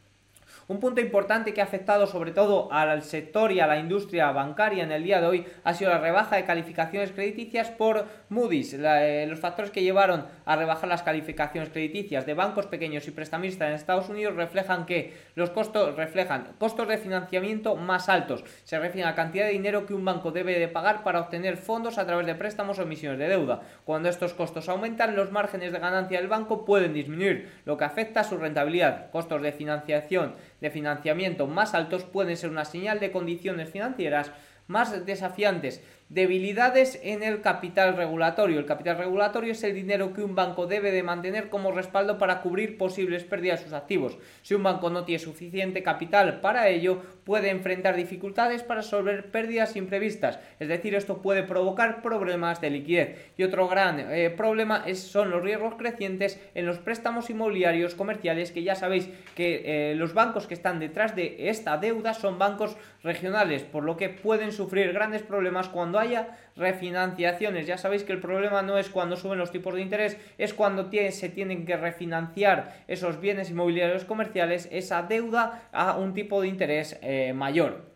Un 0.73 0.81
punto 0.81 1.02
importante 1.02 1.52
que 1.52 1.61
ha 1.61 1.64
afectado 1.64 2.07
sobre 2.07 2.31
todo 2.31 2.73
al 2.73 3.02
sector 3.02 3.52
y 3.52 3.61
a 3.61 3.67
la 3.67 3.79
industria 3.79 4.33
bancaria 4.33 4.83
en 4.83 4.91
el 4.91 5.05
día 5.05 5.21
de 5.21 5.26
hoy 5.26 5.47
ha 5.64 5.75
sido 5.75 5.91
la 5.91 5.99
rebaja 5.99 6.37
de 6.37 6.47
calificaciones 6.47 7.12
crediticias 7.12 7.69
por 7.69 8.07
Moody's. 8.31 8.73
Eh, 8.73 9.26
los 9.29 9.38
factores 9.38 9.71
que 9.71 9.83
llevaron 9.83 10.25
a 10.47 10.57
rebajar 10.57 10.88
las 10.88 11.02
calificaciones 11.02 11.69
crediticias 11.69 12.25
de 12.25 12.33
bancos 12.33 12.69
pequeños 12.69 13.07
y 13.07 13.11
prestamistas 13.11 13.69
en 13.69 13.75
Estados 13.75 14.09
Unidos 14.09 14.35
reflejan 14.35 14.87
que 14.87 15.12
los 15.35 15.50
costos 15.50 15.95
reflejan 15.95 16.55
costos 16.59 16.88
de 16.88 16.97
financiamiento 16.97 17.76
más 17.76 18.09
altos. 18.09 18.43
Se 18.64 18.79
refiere 18.79 19.07
a 19.07 19.11
la 19.11 19.14
cantidad 19.14 19.45
de 19.45 19.52
dinero 19.52 19.85
que 19.85 19.93
un 19.93 20.07
banco 20.07 20.31
debe 20.31 20.59
de 20.59 20.69
pagar 20.69 21.05
para 21.05 21.21
obtener 21.21 21.59
fondos 21.59 21.99
a 21.99 22.07
través 22.07 22.26
de 22.26 22.35
préstamos 22.35 22.79
o 22.79 22.83
emisiones 22.85 23.19
de 23.19 23.29
deuda. 23.29 23.61
Cuando 23.85 24.09
estos 24.09 24.33
costos 24.33 24.71
aumentan, 24.71 25.17
los 25.17 25.33
márgenes 25.33 25.71
de 25.71 25.81
ganancia 25.81 26.19
del 26.19 26.29
banco 26.29 26.64
pueden 26.64 26.95
disminuir, 26.95 27.61
lo 27.67 27.76
que 27.76 27.85
afecta 27.85 28.21
a 28.21 28.25
su 28.25 28.38
rentabilidad. 28.38 29.11
Costos 29.11 29.43
de 29.43 29.52
financiación 29.52 30.35
de 30.62 30.71
financiamiento 30.71 31.47
más 31.47 31.75
altos 31.75 32.04
pueden 32.04 32.37
ser 32.37 32.49
una 32.49 32.64
señal 32.64 33.00
de 33.00 33.11
condiciones 33.11 33.69
financieras 33.69 34.31
más 34.69 35.04
desafiantes 35.04 35.83
Debilidades 36.12 37.00
en 37.02 37.23
el 37.23 37.40
capital 37.40 37.97
regulatorio. 37.97 38.59
El 38.59 38.66
capital 38.66 38.99
regulatorio 38.99 39.52
es 39.52 39.64
el 39.64 39.73
dinero 39.73 40.12
que 40.12 40.23
un 40.23 40.35
banco 40.35 40.66
debe 40.66 40.92
de 40.92 41.02
mantener 41.02 41.49
como 41.49 41.73
respaldo 41.73 42.19
para 42.19 42.42
cubrir 42.42 42.76
posibles 42.76 43.25
pérdidas 43.25 43.61
de 43.61 43.64
sus 43.64 43.73
activos. 43.73 44.19
Si 44.42 44.52
un 44.52 44.62
banco 44.62 44.90
no 44.90 45.07
tiene 45.07 45.21
suficiente 45.21 45.83
capital 45.83 46.42
para 46.42 46.69
ello, 46.69 47.00
puede 47.25 47.49
enfrentar 47.49 47.97
dificultades 47.97 48.62
para 48.62 48.83
resolver 48.83 49.31
pérdidas 49.31 49.75
imprevistas. 49.75 50.38
Es 50.61 50.69
decir, 50.69 50.95
esto 50.95 51.23
puede 51.23 51.45
provocar 51.45 52.02
problemas 52.02 52.61
de 52.61 52.69
liquidez. 52.69 53.33
Y 53.38 53.45
otro 53.45 53.66
gran 53.66 53.99
eh, 53.99 54.28
problema 54.28 54.85
es, 54.85 54.99
son 54.99 55.31
los 55.31 55.42
riesgos 55.42 55.76
crecientes 55.76 56.38
en 56.54 56.66
los 56.66 56.78
préstamos 56.78 57.31
inmobiliarios 57.31 57.95
comerciales, 57.95 58.52
que 58.52 58.62
ya 58.62 58.75
sabéis 58.75 59.09
que 59.35 59.62
eh, 59.64 59.95
los 59.95 60.12
bancos 60.12 60.47
que 60.47 60.52
están 60.52 60.78
detrás 60.78 61.16
de 61.16 61.49
esta 61.49 61.78
deuda 61.78 62.12
son 62.12 62.38
bancos 62.38 62.76
regionales, 63.02 63.62
por 63.62 63.83
lo 63.83 63.97
que 63.97 64.11
pueden 64.11 64.52
sufrir 64.52 64.92
grandes 64.92 65.23
problemas 65.23 65.71
cuando 65.71 66.02
haya 66.03 66.39
refinanciaciones. 66.57 67.67
Ya 67.67 67.79
sabéis 67.79 68.05
que 68.05 68.13
el 68.13 68.21
problema 68.21 68.63
no 68.63 68.79
es 68.79 68.89
cuando 68.89 69.17
suben 69.17 69.39
los 69.39 69.51
tipos 69.51 69.75
de 69.75 69.81
interés, 69.81 70.17
es 70.39 70.55
cuando 70.55 70.91
se 70.91 71.29
tienen 71.29 71.65
que 71.65 71.77
refinanciar 71.77 72.85
esos 72.89 73.21
bienes 73.21 73.51
inmobiliarios 73.51 74.05
comerciales, 74.05 74.69
esa 74.71 75.03
deuda 75.03 75.69
a 75.73 75.97
un 75.97 76.15
tipo 76.15 76.43
de 76.43 76.49
interés 76.49 76.99
eh, 77.03 77.33
mayor. 77.33 77.92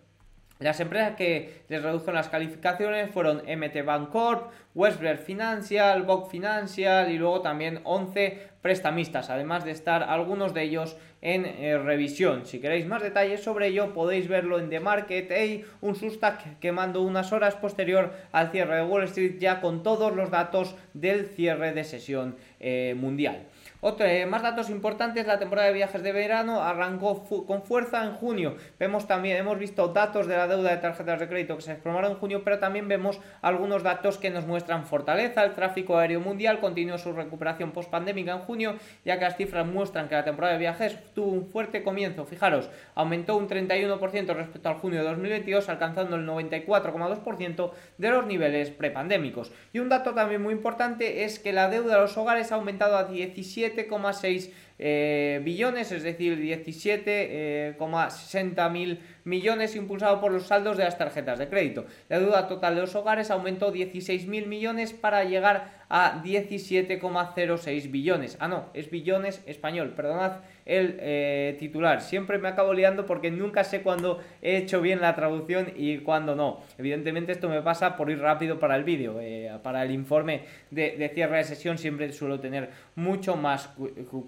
Las 0.59 0.81
empresas 0.81 1.17
que 1.17 1.65
les 1.69 1.83
redujeron 1.83 2.15
las 2.15 2.31
calificaciones 2.31 3.11
fueron 3.11 3.43
MT 3.47 3.85
Bancorp, 3.85 4.51
Westberg 4.75 5.19
Financial, 5.19 6.03
Bock 6.03 6.31
Financial 6.31 7.11
y 7.11 7.19
luego 7.19 7.43
también 7.43 7.81
11 7.85 8.39
prestamistas, 8.63 9.29
además 9.29 9.67
de 9.67 9.73
estar 9.73 10.03
algunos 10.03 10.55
de 10.55 10.63
ellos 10.63 10.97
en 11.21 11.45
eh, 11.45 11.77
revisión. 11.77 12.47
Si 12.47 12.59
queréis 12.59 12.87
más 12.87 13.03
detalles 13.03 13.43
sobre 13.43 13.67
ello 13.67 13.93
podéis 13.93 14.29
verlo 14.29 14.59
en 14.59 14.71
The 14.71 14.81
Market, 14.81 15.31
hey, 15.31 15.65
un 15.83 15.95
Sustack 15.95 16.59
que 16.59 16.73
mando 16.73 17.03
unas 17.03 17.33
horas 17.33 17.55
posterior 17.55 18.15
al 18.33 18.51
cierre 18.51 18.77
de 18.77 18.85
Wall 18.85 19.05
Street 19.05 19.37
ya 19.39 19.61
con 19.61 19.83
todos 19.83 20.17
los 20.17 20.31
datos 20.31 20.75
del 20.95 21.27
cierre 21.27 21.73
de 21.73 21.85
sesión 21.85 22.37
eh, 22.61 22.95
mundial. 22.97 23.47
Otro, 23.89 24.05
eh, 24.05 24.27
más 24.27 24.43
datos 24.43 24.69
importantes, 24.69 25.29
la 25.29 25.39
temporada 25.39 25.69
de 25.69 25.75
viajes 25.75 26.03
de 26.03 26.11
verano 26.11 26.61
arrancó 26.61 27.23
con 27.47 27.63
fuerza 27.63 28.03
en 28.05 28.15
junio. 28.15 28.57
Vemos 28.81 29.07
también, 29.07 29.37
hemos 29.37 29.61
visto 29.61 29.87
datos 29.87 30.27
de 30.27 30.37
la 30.37 30.49
deuda 30.49 30.71
de 30.71 30.79
tarjetas 30.79 31.21
de 31.21 31.29
crédito 31.29 31.55
que 31.55 31.63
se 31.63 31.75
desplomaron 31.75 32.11
en 32.11 32.19
junio, 32.19 32.43
pero 32.43 32.59
también 32.59 32.89
vemos 32.89 33.21
algunos 33.43 33.85
datos 33.85 34.19
que 34.19 34.29
nos 34.29 34.45
muestran 34.45 34.87
fortaleza. 34.87 35.45
El 35.45 35.53
tráfico 35.53 35.99
aéreo 35.99 36.19
mundial 36.19 36.59
continuó 36.59 36.99
su 36.99 37.13
recuperación 37.13 37.71
post-pandémica 37.71 38.33
en 38.33 38.41
junio, 38.41 38.75
ya 39.05 39.21
que 39.21 39.25
las 39.25 39.37
cifras 39.37 39.65
muestran 39.65 40.09
que 40.09 40.17
la 40.17 40.25
temporada 40.25 40.55
de 40.55 40.59
viajes 40.59 40.99
tuvo 41.15 41.31
un 41.31 41.47
fuerte 41.47 41.85
comienzo. 41.85 42.25
Fijaros, 42.25 42.69
aumentó 42.97 43.37
un 43.37 43.49
31% 43.49 44.35
respecto 44.35 44.69
al 44.69 44.79
junio 44.79 44.99
de 44.99 45.05
2022, 45.11 45.69
alcanzando 45.69 46.17
el 46.17 46.27
94,2% 46.27 47.71
de 47.99 48.11
los 48.11 48.27
niveles 48.27 48.71
prepandémicos. 48.71 49.53
Y 49.73 49.79
un 49.79 49.89
dato 49.89 50.13
también 50.13 50.43
muy 50.43 50.55
importante 50.55 51.23
es 51.23 51.39
que 51.39 51.53
la 51.53 51.71
deuda 51.71 51.95
de 51.95 52.01
los 52.01 52.17
hogares 52.17 52.51
ha 52.51 52.57
aumentado 52.57 52.97
a 52.97 53.05
17 53.05 53.76
7,6 53.77 54.51
eh, 54.79 55.41
billones, 55.43 55.91
es 55.91 56.03
decir, 56.03 56.39
17,60 56.39 57.07
eh, 57.17 58.71
mil 58.71 59.01
millones 59.25 59.75
impulsado 59.75 60.21
por 60.21 60.33
los 60.33 60.47
saldos 60.47 60.77
de 60.77 60.85
las 60.85 60.99
tarjetas 60.99 61.39
de 61.39 61.49
crédito. 61.49 61.87
La 62.09 62.21
deuda 62.21 62.47
total 62.47 62.75
de 62.75 62.83
los 62.83 62.95
hogares 62.95 63.31
aumentó 63.31 63.73
16 63.73 64.27
mil 64.27 64.47
millones 64.47 64.93
para 64.93 65.25
llegar 65.25 65.87
a 65.89 66.23
17,06 66.23 67.91
billones. 67.91 68.37
Ah, 68.41 68.49
no, 68.49 68.67
es 68.75 68.91
billones 68.91 69.43
español, 69.47 69.95
perdonad 69.97 70.41
el 70.65 70.97
eh, 71.01 71.57
titular. 71.59 72.03
Siempre 72.03 72.39
me 72.39 72.49
acabo 72.49 72.75
liando 72.75 73.07
porque 73.07 73.31
nunca 73.31 73.65
sé 73.65 73.83
cuándo 73.83 74.21
he 74.43 74.59
hecho 74.59 74.81
bien 74.81 75.01
la 75.01 75.15
traducción 75.15 75.73
y 75.77 75.99
cuándo 75.99 76.35
no. 76.35 76.61
Evidentemente 76.77 77.33
esto 77.33 77.49
me 77.49 77.63
pasa 77.63 77.97
por 77.97 78.11
ir 78.11 78.21
rápido 78.21 78.59
para 78.59 78.77
el 78.77 78.85
vídeo. 78.85 79.21
para 79.63 79.85
el 79.85 79.93
informe 79.93 80.43
de, 80.71 81.11
cierre 81.15 81.39
de 81.39 81.45
sesión 81.45 81.79
siempre 81.79 82.13
suelo 82.13 82.41
tener 82.41 82.71
mucho 82.95 83.37
más 83.37 83.69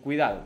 cuidado. 0.02 0.37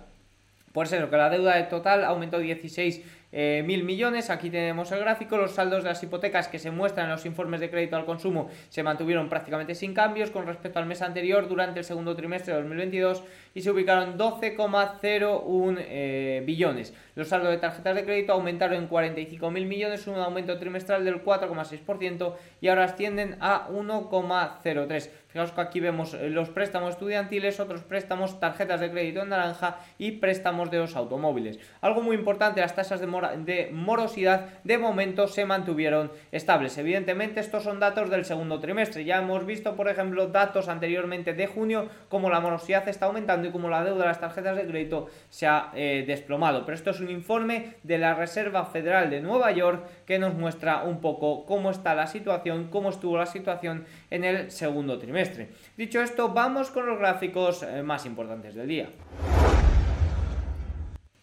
Por 0.73 0.87
eso 0.87 1.11
que 1.11 1.17
la 1.17 1.31
deuda 1.31 1.57
de 1.57 1.65
total 1.65 2.05
aumentó 2.05 2.39
16 2.39 3.03
eh, 3.33 3.63
mil 3.67 3.83
millones. 3.85 4.31
Aquí 4.31 4.51
tenemos 4.51 4.93
el 4.93 5.01
gráfico. 5.01 5.37
Los 5.37 5.53
saldos 5.53 5.83
de 5.83 5.89
las 5.89 6.03
hipotecas 6.03 6.49
que 6.49 6.59
se 6.59 6.71
muestran 6.71 7.07
en 7.07 7.13
los 7.13 7.27
informes 7.27 7.61
de 7.61 7.71
crédito 7.71 7.97
al 7.97 8.05
consumo 8.05 8.51
se 8.69 8.83
mantuvieron 8.83 9.29
prácticamente 9.29 9.75
sin 9.75 9.95
cambios 9.95 10.31
con 10.31 10.47
respecto 10.47 10.79
al 10.79 10.87
mes 10.87 11.03
anterior 11.03 11.49
durante 11.49 11.81
el 11.81 11.85
segundo 11.85 12.15
trimestre 12.15 12.53
de 12.53 12.61
2022 12.61 13.23
y 13.55 13.63
se 13.63 13.71
ubicaron 13.71 14.19
12,01 14.19 15.77
eh, 15.79 16.43
billones. 16.45 16.95
Los 17.15 17.29
saldos 17.29 17.51
de 17.51 17.59
tarjetas 17.59 17.95
de 17.95 18.05
crédito 18.05 18.33
aumentaron 18.33 18.77
en 18.77 18.87
45 18.87 19.51
mil 19.51 19.67
millones, 19.67 20.07
un 20.07 20.17
aumento 20.17 20.59
trimestral 20.59 21.05
del 21.05 21.23
4,6% 21.25 22.35
y 22.61 22.69
ahora 22.69 22.85
ascienden 22.85 23.37
a 23.41 23.69
1,03. 23.69 25.11
Fijaos 25.29 25.53
que 25.53 25.61
aquí 25.63 25.81
vemos 25.81 26.13
eh, 26.13 26.29
los 26.29 26.51
préstamos 26.51 26.91
estudiantiles, 26.91 27.59
otros 27.59 27.83
préstamos, 27.83 28.39
tarjetas 28.39 28.81
de 28.81 28.91
crédito 28.91 29.23
en 29.23 29.31
naranja 29.31 29.79
y 29.97 30.13
préstamos 30.13 30.71
de 30.71 30.79
los 30.79 30.95
automóviles. 30.95 31.59
Algo 31.81 32.03
muy 32.03 32.17
importante, 32.17 32.61
las 32.61 32.75
tasas 32.75 33.01
de 33.01 33.07
de 33.37 33.71
morosidad 33.73 34.49
de 34.65 34.79
momento 34.79 35.29
se 35.29 35.45
mantuvieron 35.45 36.13
estables. 36.31 36.77
Evidentemente 36.79 37.41
estos 37.41 37.65
son 37.65 37.81
datos 37.81 38.11
del 38.11 38.25
segundo 38.25 38.61
trimestre. 38.61 39.05
Ya 39.05 39.19
hemos 39.19 39.47
visto, 39.47 39.75
por 39.77 39.89
ejemplo, 39.89 40.29
datos 40.29 40.69
anteriormente 40.69 41.35
de 41.35 41.47
junio, 41.47 41.89
como 42.09 42.31
la 42.31 42.41
morosidad 42.41 42.89
está 42.89 43.07
aumentando 43.07 43.49
y 43.49 43.51
como 43.51 43.69
la 43.69 43.85
deuda 43.85 44.03
de 44.03 44.09
las 44.09 44.21
tarjetas 44.21 44.57
de 44.57 44.67
crédito 44.67 45.09
se 45.29 45.47
ha 45.47 45.71
eh, 45.75 46.05
desplomado. 46.07 46.65
Pero 46.65 46.77
esto 46.77 46.91
es 46.91 47.01
un 47.01 47.11
informe 47.11 47.75
de 47.83 47.99
la 47.99 48.15
Reserva 48.15 48.65
Federal 48.67 49.11
de 49.11 49.21
Nueva 49.21 49.51
York 49.53 49.87
que 50.07 50.19
nos 50.19 50.35
muestra 50.35 50.83
un 50.83 51.01
poco 51.01 51.47
cómo 51.47 51.71
está 51.71 51.95
la 51.95 52.07
situación, 52.07 52.69
cómo 52.71 52.91
estuvo 52.91 53.17
la 53.17 53.27
situación 53.27 53.85
en 54.11 54.25
el 54.25 54.51
segundo 54.51 54.99
trimestre. 54.99 55.49
Dicho 55.77 56.01
esto, 56.01 56.29
vamos 56.31 56.71
con 56.71 56.87
los 56.87 56.99
gráficos 56.99 57.63
eh, 57.63 57.83
más 57.83 58.07
importantes 58.07 58.55
del 58.55 58.69
día. 58.69 58.89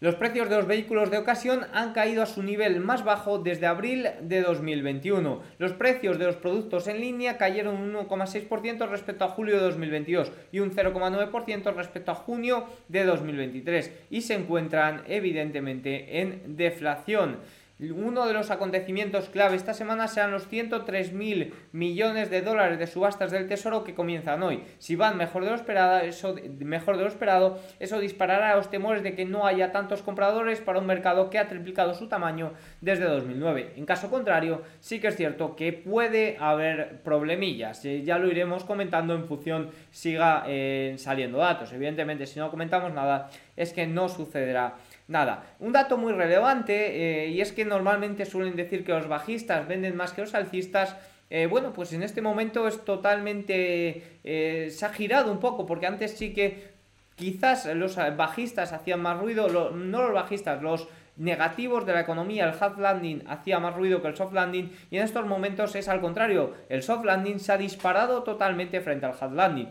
Los 0.02 0.14
precios 0.14 0.48
de 0.48 0.56
los 0.56 0.66
vehículos 0.66 1.10
de 1.10 1.18
ocasión 1.18 1.66
han 1.74 1.92
caído 1.92 2.22
a 2.22 2.26
su 2.26 2.42
nivel 2.42 2.80
más 2.80 3.04
bajo 3.04 3.38
desde 3.38 3.66
abril 3.66 4.08
de 4.22 4.40
2021. 4.40 5.42
Los 5.58 5.74
precios 5.74 6.18
de 6.18 6.24
los 6.24 6.36
productos 6.36 6.88
en 6.88 7.02
línea 7.02 7.36
cayeron 7.36 7.76
un 7.76 7.92
1,6% 7.92 8.88
respecto 8.88 9.24
a 9.26 9.28
julio 9.28 9.56
de 9.56 9.60
2022 9.60 10.32
y 10.52 10.60
un 10.60 10.70
0,9% 10.70 11.74
respecto 11.74 12.12
a 12.12 12.14
junio 12.14 12.64
de 12.88 13.04
2023 13.04 13.92
y 14.08 14.22
se 14.22 14.32
encuentran 14.32 15.02
evidentemente 15.06 16.22
en 16.22 16.56
deflación. 16.56 17.36
Uno 17.80 18.26
de 18.26 18.34
los 18.34 18.50
acontecimientos 18.50 19.30
clave 19.30 19.56
esta 19.56 19.72
semana 19.72 20.06
serán 20.06 20.32
los 20.32 20.50
103.000 20.50 21.52
millones 21.72 22.28
de 22.28 22.42
dólares 22.42 22.78
de 22.78 22.86
subastas 22.86 23.30
del 23.30 23.48
Tesoro 23.48 23.84
que 23.84 23.94
comienzan 23.94 24.42
hoy. 24.42 24.62
Si 24.78 24.96
van 24.96 25.16
mejor 25.16 25.44
de 25.44 25.50
lo 25.50 25.56
esperado, 25.56 26.00
eso, 26.00 26.36
mejor 26.58 26.98
de 26.98 27.04
lo 27.04 27.08
esperado, 27.08 27.58
eso 27.78 27.98
disparará 27.98 28.54
los 28.54 28.68
temores 28.68 29.02
de 29.02 29.14
que 29.14 29.24
no 29.24 29.46
haya 29.46 29.72
tantos 29.72 30.02
compradores 30.02 30.60
para 30.60 30.78
un 30.78 30.86
mercado 30.86 31.30
que 31.30 31.38
ha 31.38 31.48
triplicado 31.48 31.94
su 31.94 32.06
tamaño 32.06 32.52
desde 32.82 33.04
2009. 33.04 33.72
En 33.76 33.86
caso 33.86 34.10
contrario, 34.10 34.60
sí 34.80 35.00
que 35.00 35.08
es 35.08 35.16
cierto 35.16 35.56
que 35.56 35.72
puede 35.72 36.36
haber 36.38 37.00
problemillas. 37.02 37.82
Eh, 37.86 38.02
ya 38.02 38.18
lo 38.18 38.30
iremos 38.30 38.64
comentando 38.64 39.14
en 39.14 39.24
función 39.24 39.70
siga 39.90 40.44
eh, 40.46 40.96
saliendo 40.98 41.38
datos. 41.38 41.72
Evidentemente, 41.72 42.26
si 42.26 42.38
no 42.40 42.50
comentamos 42.50 42.92
nada, 42.92 43.30
es 43.56 43.72
que 43.72 43.86
no 43.86 44.10
sucederá 44.10 44.76
Nada, 45.10 45.56
un 45.58 45.72
dato 45.72 45.98
muy 45.98 46.12
relevante 46.12 47.24
eh, 47.24 47.28
y 47.30 47.40
es 47.40 47.50
que 47.50 47.64
normalmente 47.64 48.24
suelen 48.24 48.54
decir 48.54 48.84
que 48.84 48.92
los 48.92 49.08
bajistas 49.08 49.66
venden 49.66 49.96
más 49.96 50.12
que 50.12 50.20
los 50.20 50.36
alcistas. 50.36 50.94
Eh, 51.30 51.46
bueno, 51.46 51.72
pues 51.72 51.92
en 51.92 52.04
este 52.04 52.22
momento 52.22 52.68
es 52.68 52.84
totalmente... 52.84 54.20
Eh, 54.22 54.68
se 54.70 54.86
ha 54.86 54.90
girado 54.90 55.32
un 55.32 55.40
poco 55.40 55.66
porque 55.66 55.88
antes 55.88 56.12
sí 56.12 56.32
que 56.32 56.68
quizás 57.16 57.66
los 57.74 57.96
bajistas 58.16 58.72
hacían 58.72 59.02
más 59.02 59.18
ruido, 59.18 59.48
no 59.72 60.00
los 60.00 60.12
bajistas, 60.12 60.62
los 60.62 60.86
negativos 61.16 61.84
de 61.86 61.92
la 61.92 62.02
economía, 62.02 62.44
el 62.44 62.54
hard 62.62 62.78
landing 62.78 63.24
hacía 63.26 63.58
más 63.58 63.74
ruido 63.74 64.00
que 64.00 64.08
el 64.08 64.16
soft 64.16 64.32
landing 64.32 64.70
y 64.92 64.98
en 64.98 65.02
estos 65.02 65.26
momentos 65.26 65.74
es 65.74 65.88
al 65.88 66.00
contrario, 66.00 66.54
el 66.68 66.84
soft 66.84 67.04
landing 67.04 67.40
se 67.40 67.50
ha 67.50 67.58
disparado 67.58 68.22
totalmente 68.22 68.80
frente 68.80 69.06
al 69.06 69.14
hard 69.20 69.34
landing. 69.34 69.68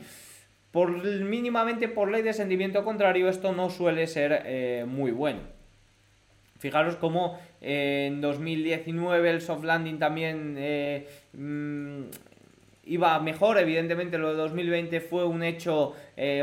Por 0.71 1.03
mínimamente 1.23 1.87
por 1.87 2.11
ley 2.11 2.21
de 2.21 2.33
sentimiento 2.33 2.83
contrario, 2.83 3.27
esto 3.27 3.53
no 3.53 3.69
suele 3.69 4.05
ser 4.05 4.43
eh, 4.45 4.85
muy 4.87 5.11
bueno. 5.11 5.39
Fijaros 6.59 6.95
cómo 6.97 7.39
eh, 7.61 8.05
en 8.07 8.21
2019 8.21 9.29
el 9.29 9.41
soft 9.41 9.63
landing 9.63 9.97
también 9.97 10.55
eh, 10.59 11.07
mm, 11.33 12.01
iba 12.83 13.19
mejor. 13.19 13.57
Evidentemente 13.57 14.19
lo 14.19 14.29
de 14.29 14.35
2020 14.35 15.01
fue 15.01 15.25
un 15.25 15.41
hecho 15.41 15.95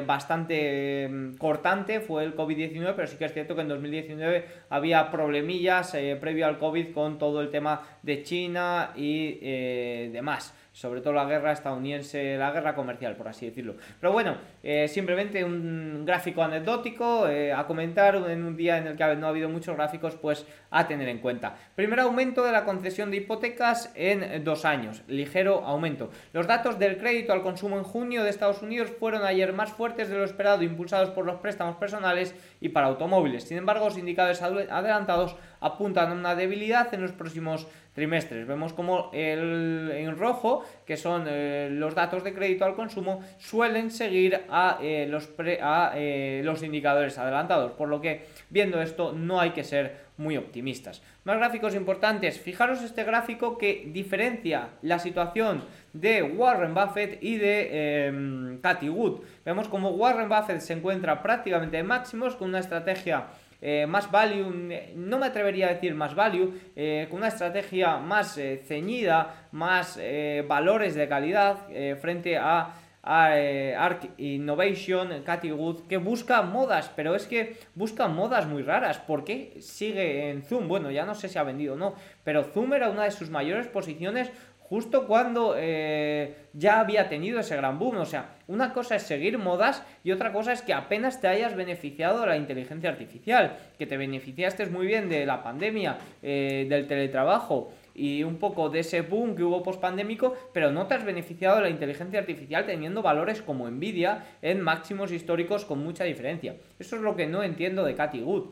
bastante 0.05 1.07
mm, 1.09 1.37
cortante, 1.37 2.01
fue 2.01 2.25
el 2.25 2.35
COVID-19, 2.35 2.95
pero 2.97 3.07
sí 3.07 3.17
que 3.19 3.27
es 3.27 3.33
cierto 3.33 3.55
que 3.55 3.61
en 3.61 3.69
2019 3.69 4.45
había 4.71 5.09
problemillas 5.09 5.95
previo 6.21 6.47
al 6.47 6.59
COVID 6.59 6.93
con 6.93 7.19
todo 7.19 7.41
el 7.43 7.51
tema 7.51 7.83
de 8.03 8.25
China 8.25 8.91
y 8.97 10.09
demás 10.09 10.53
sobre 10.77 11.01
todo 11.01 11.15
la 11.15 11.25
guerra 11.25 11.53
estadounidense, 11.53 12.37
la 12.37 12.51
guerra 12.51 12.75
comercial, 12.75 13.17
por 13.17 13.29
así 13.29 13.47
decirlo. 13.47 13.77
Pero 13.99 14.13
bueno, 14.13 14.37
eh, 14.63 14.87
simplemente 14.89 15.43
un 15.43 16.05
gráfico 16.05 16.43
anecdótico 16.43 17.27
eh, 17.29 17.51
a 17.51 17.67
comentar 17.67 18.15
en 18.17 18.45
un 18.45 18.59
día 18.59 18.77
en 18.77 18.89
el 18.89 18.95
que 18.95 19.17
no 19.17 19.27
ha 19.27 19.31
habido 19.31 19.49
muchos 19.49 19.75
gráficos, 19.75 20.17
pues 20.17 20.45
a 20.71 20.87
tener 20.87 21.09
en 21.09 21.21
cuenta. 21.21 21.57
Primer 21.75 22.01
aumento 22.01 22.45
de 22.45 22.53
la 22.53 22.67
concesión 22.67 23.11
de 23.11 23.17
hipotecas 23.17 23.91
en 23.95 24.45
dos 24.45 24.67
años, 24.67 25.03
ligero 25.09 25.65
aumento. 25.65 26.11
Los 26.35 26.47
datos 26.47 26.79
del 26.79 26.99
crédito 26.99 27.33
al 27.33 27.43
consumo 27.43 27.79
en 27.79 27.85
junio 27.85 28.23
de 28.23 28.29
Estados 28.29 28.61
Unidos 28.61 28.91
fueron 28.99 29.25
ayer 29.25 29.55
más 29.55 29.73
fuertes 29.73 30.11
de 30.11 30.19
lo 30.19 30.25
esperado, 30.25 30.63
impulsados 30.63 31.09
por 31.09 31.25
los 31.25 31.37
préstamos 31.37 31.77
personales 31.77 32.35
y 32.61 32.69
para 32.69 32.89
automóviles. 32.89 33.45
Sin 33.45 33.57
embargo, 33.57 33.87
los 33.87 33.97
indicadores 33.97 34.43
adelantados 34.43 35.37
apuntan 35.61 36.11
a 36.11 36.15
una 36.15 36.35
debilidad 36.35 36.93
en 36.93 37.01
los 37.01 37.13
próximos 37.13 37.67
trimestres. 37.97 38.47
Vemos 38.47 38.75
como 38.75 39.11
el, 39.13 39.91
en 39.93 40.17
rojo, 40.17 40.63
que 40.85 40.97
son 40.97 41.25
eh, 41.27 41.69
los 41.73 41.95
datos 41.95 42.23
de 42.23 42.35
crédito 42.35 42.65
al 42.65 42.77
consumo, 42.77 43.25
suelen 43.39 43.91
seguir 43.91 44.43
a, 44.51 44.79
eh, 44.83 45.09
los, 45.11 45.31
a 45.63 45.93
eh, 45.97 46.43
los 46.45 46.63
indicadores 46.63 47.19
adelantados, 47.19 47.73
por 47.73 47.89
lo 47.89 48.01
que 48.01 48.27
viendo 48.51 48.81
esto 48.81 49.13
no 49.13 49.41
hay 49.41 49.51
que 49.51 49.65
ser 49.65 50.07
muy 50.19 50.37
optimistas. 50.37 51.03
Más 51.25 51.37
gráficos 51.37 51.75
importantes. 51.75 52.39
Fijaros 52.41 52.83
este 52.83 53.05
gráfico 53.05 53.59
que 53.59 53.89
diferencia 53.93 54.69
la 54.83 54.99
situación 54.99 55.65
de 55.93 56.23
Warren 56.23 56.75
Buffett 56.75 57.23
y 57.23 57.37
de 57.37 57.69
eh, 57.71 58.59
Cathy 58.63 58.89
Wood. 58.89 59.21
Vemos 59.45 59.69
como 59.69 59.91
Warren 59.91 60.29
Buffett 60.29 60.61
se 60.61 60.75
encuentra 60.75 61.23
prácticamente 61.23 61.79
en 61.79 61.87
máximos 61.87 62.37
con 62.37 62.49
una 62.49 62.61
estrategia 62.61 63.27
eh, 63.69 63.85
más 63.85 64.13
value, 64.13 64.49
no 64.95 65.19
me 65.19 65.27
atrevería 65.27 65.67
a 65.67 65.75
decir 65.75 65.93
más 65.93 66.15
value, 66.15 66.53
eh, 66.77 67.09
con 67.11 67.19
una 67.19 67.27
estrategia 67.27 67.97
más 67.97 68.39
eh, 68.39 68.63
ceñida, 68.65 69.49
más 69.51 69.99
valores 70.47 70.95
de 70.95 71.09
calidad 71.09 71.67
frente 72.01 72.37
a, 72.37 72.75
a 73.03 73.33
Arc 73.79 74.11
Innovation, 74.19 75.23
Cathy 75.25 75.51
Wood, 75.51 75.89
que 75.89 75.97
busca 75.97 76.43
modas, 76.43 76.93
pero 76.95 77.17
es 77.17 77.27
que 77.27 77.57
busca 77.75 78.07
modas 78.07 78.47
muy 78.47 78.63
raras. 78.63 78.99
¿Por 78.99 79.25
qué 79.25 79.57
sigue 79.61 80.31
en 80.31 80.45
Zoom? 80.45 80.69
Bueno, 80.69 80.93
ya 80.93 81.05
no 81.05 81.17
sé 81.17 81.29
si 81.29 81.37
ha 81.37 81.43
vendido 81.43 81.75
o 81.75 81.77
no, 81.77 81.97
pero 82.23 82.45
Zoom 82.45 82.75
era 82.75 82.89
una 82.89 83.03
de 83.03 83.11
sus 83.11 83.31
mayores 83.31 83.67
posiciones 83.67 84.31
justo 84.69 85.07
cuando 85.07 85.55
eh, 85.57 86.35
ya 86.53 86.81
había 86.81 87.09
tenido 87.09 87.41
ese 87.41 87.57
gran 87.57 87.79
boom. 87.79 87.99
O 87.99 88.07
sea, 88.07 88.37
una 88.49 88.73
cosa 88.73 88.97
es 88.97 89.03
seguir 89.03 89.39
modas 89.39 89.83
y 90.05 90.13
otra 90.13 90.33
cosa 90.33 90.53
es 90.53 90.63
que 90.63 90.73
apenas 90.73 91.21
te 91.21 91.29
hayas 91.29 91.55
beneficiado 91.55 92.21
de 92.21 92.27
la 92.27 92.37
inteligencia 92.37 92.91
artificial, 92.91 93.57
que 93.79 93.87
te 93.87 93.97
beneficiaste 93.97 94.67
muy 94.67 94.87
bien 94.87 95.09
de 95.09 95.27
la 95.27 95.43
pandemia, 95.43 95.99
eh, 96.23 96.67
del 96.69 96.87
teletrabajo 96.87 97.73
y 97.95 98.23
un 98.25 98.37
poco 98.37 98.69
de 98.69 98.81
ese 98.81 99.01
boom 99.01 99.35
que 99.35 99.43
hubo 99.43 99.63
post-pandémico, 99.63 100.35
pero 100.53 100.71
no 100.71 100.87
te 100.87 100.95
has 100.95 101.05
beneficiado 101.05 101.57
de 101.57 101.63
la 101.63 101.71
inteligencia 101.71 102.21
artificial 102.21 102.67
teniendo 102.67 103.03
valores 103.03 103.41
como 103.41 103.69
Nvidia 103.71 104.25
en 104.43 104.61
máximos 104.61 105.13
históricos 105.13 105.65
con 105.65 105.83
mucha 105.83 106.05
diferencia. 106.05 106.57
Eso 106.79 106.97
es 106.97 107.03
lo 107.03 107.17
que 107.17 107.27
no 107.27 107.43
entiendo 107.43 107.85
de 107.85 107.95
Cathy 107.95 108.21
Wood. 108.21 108.51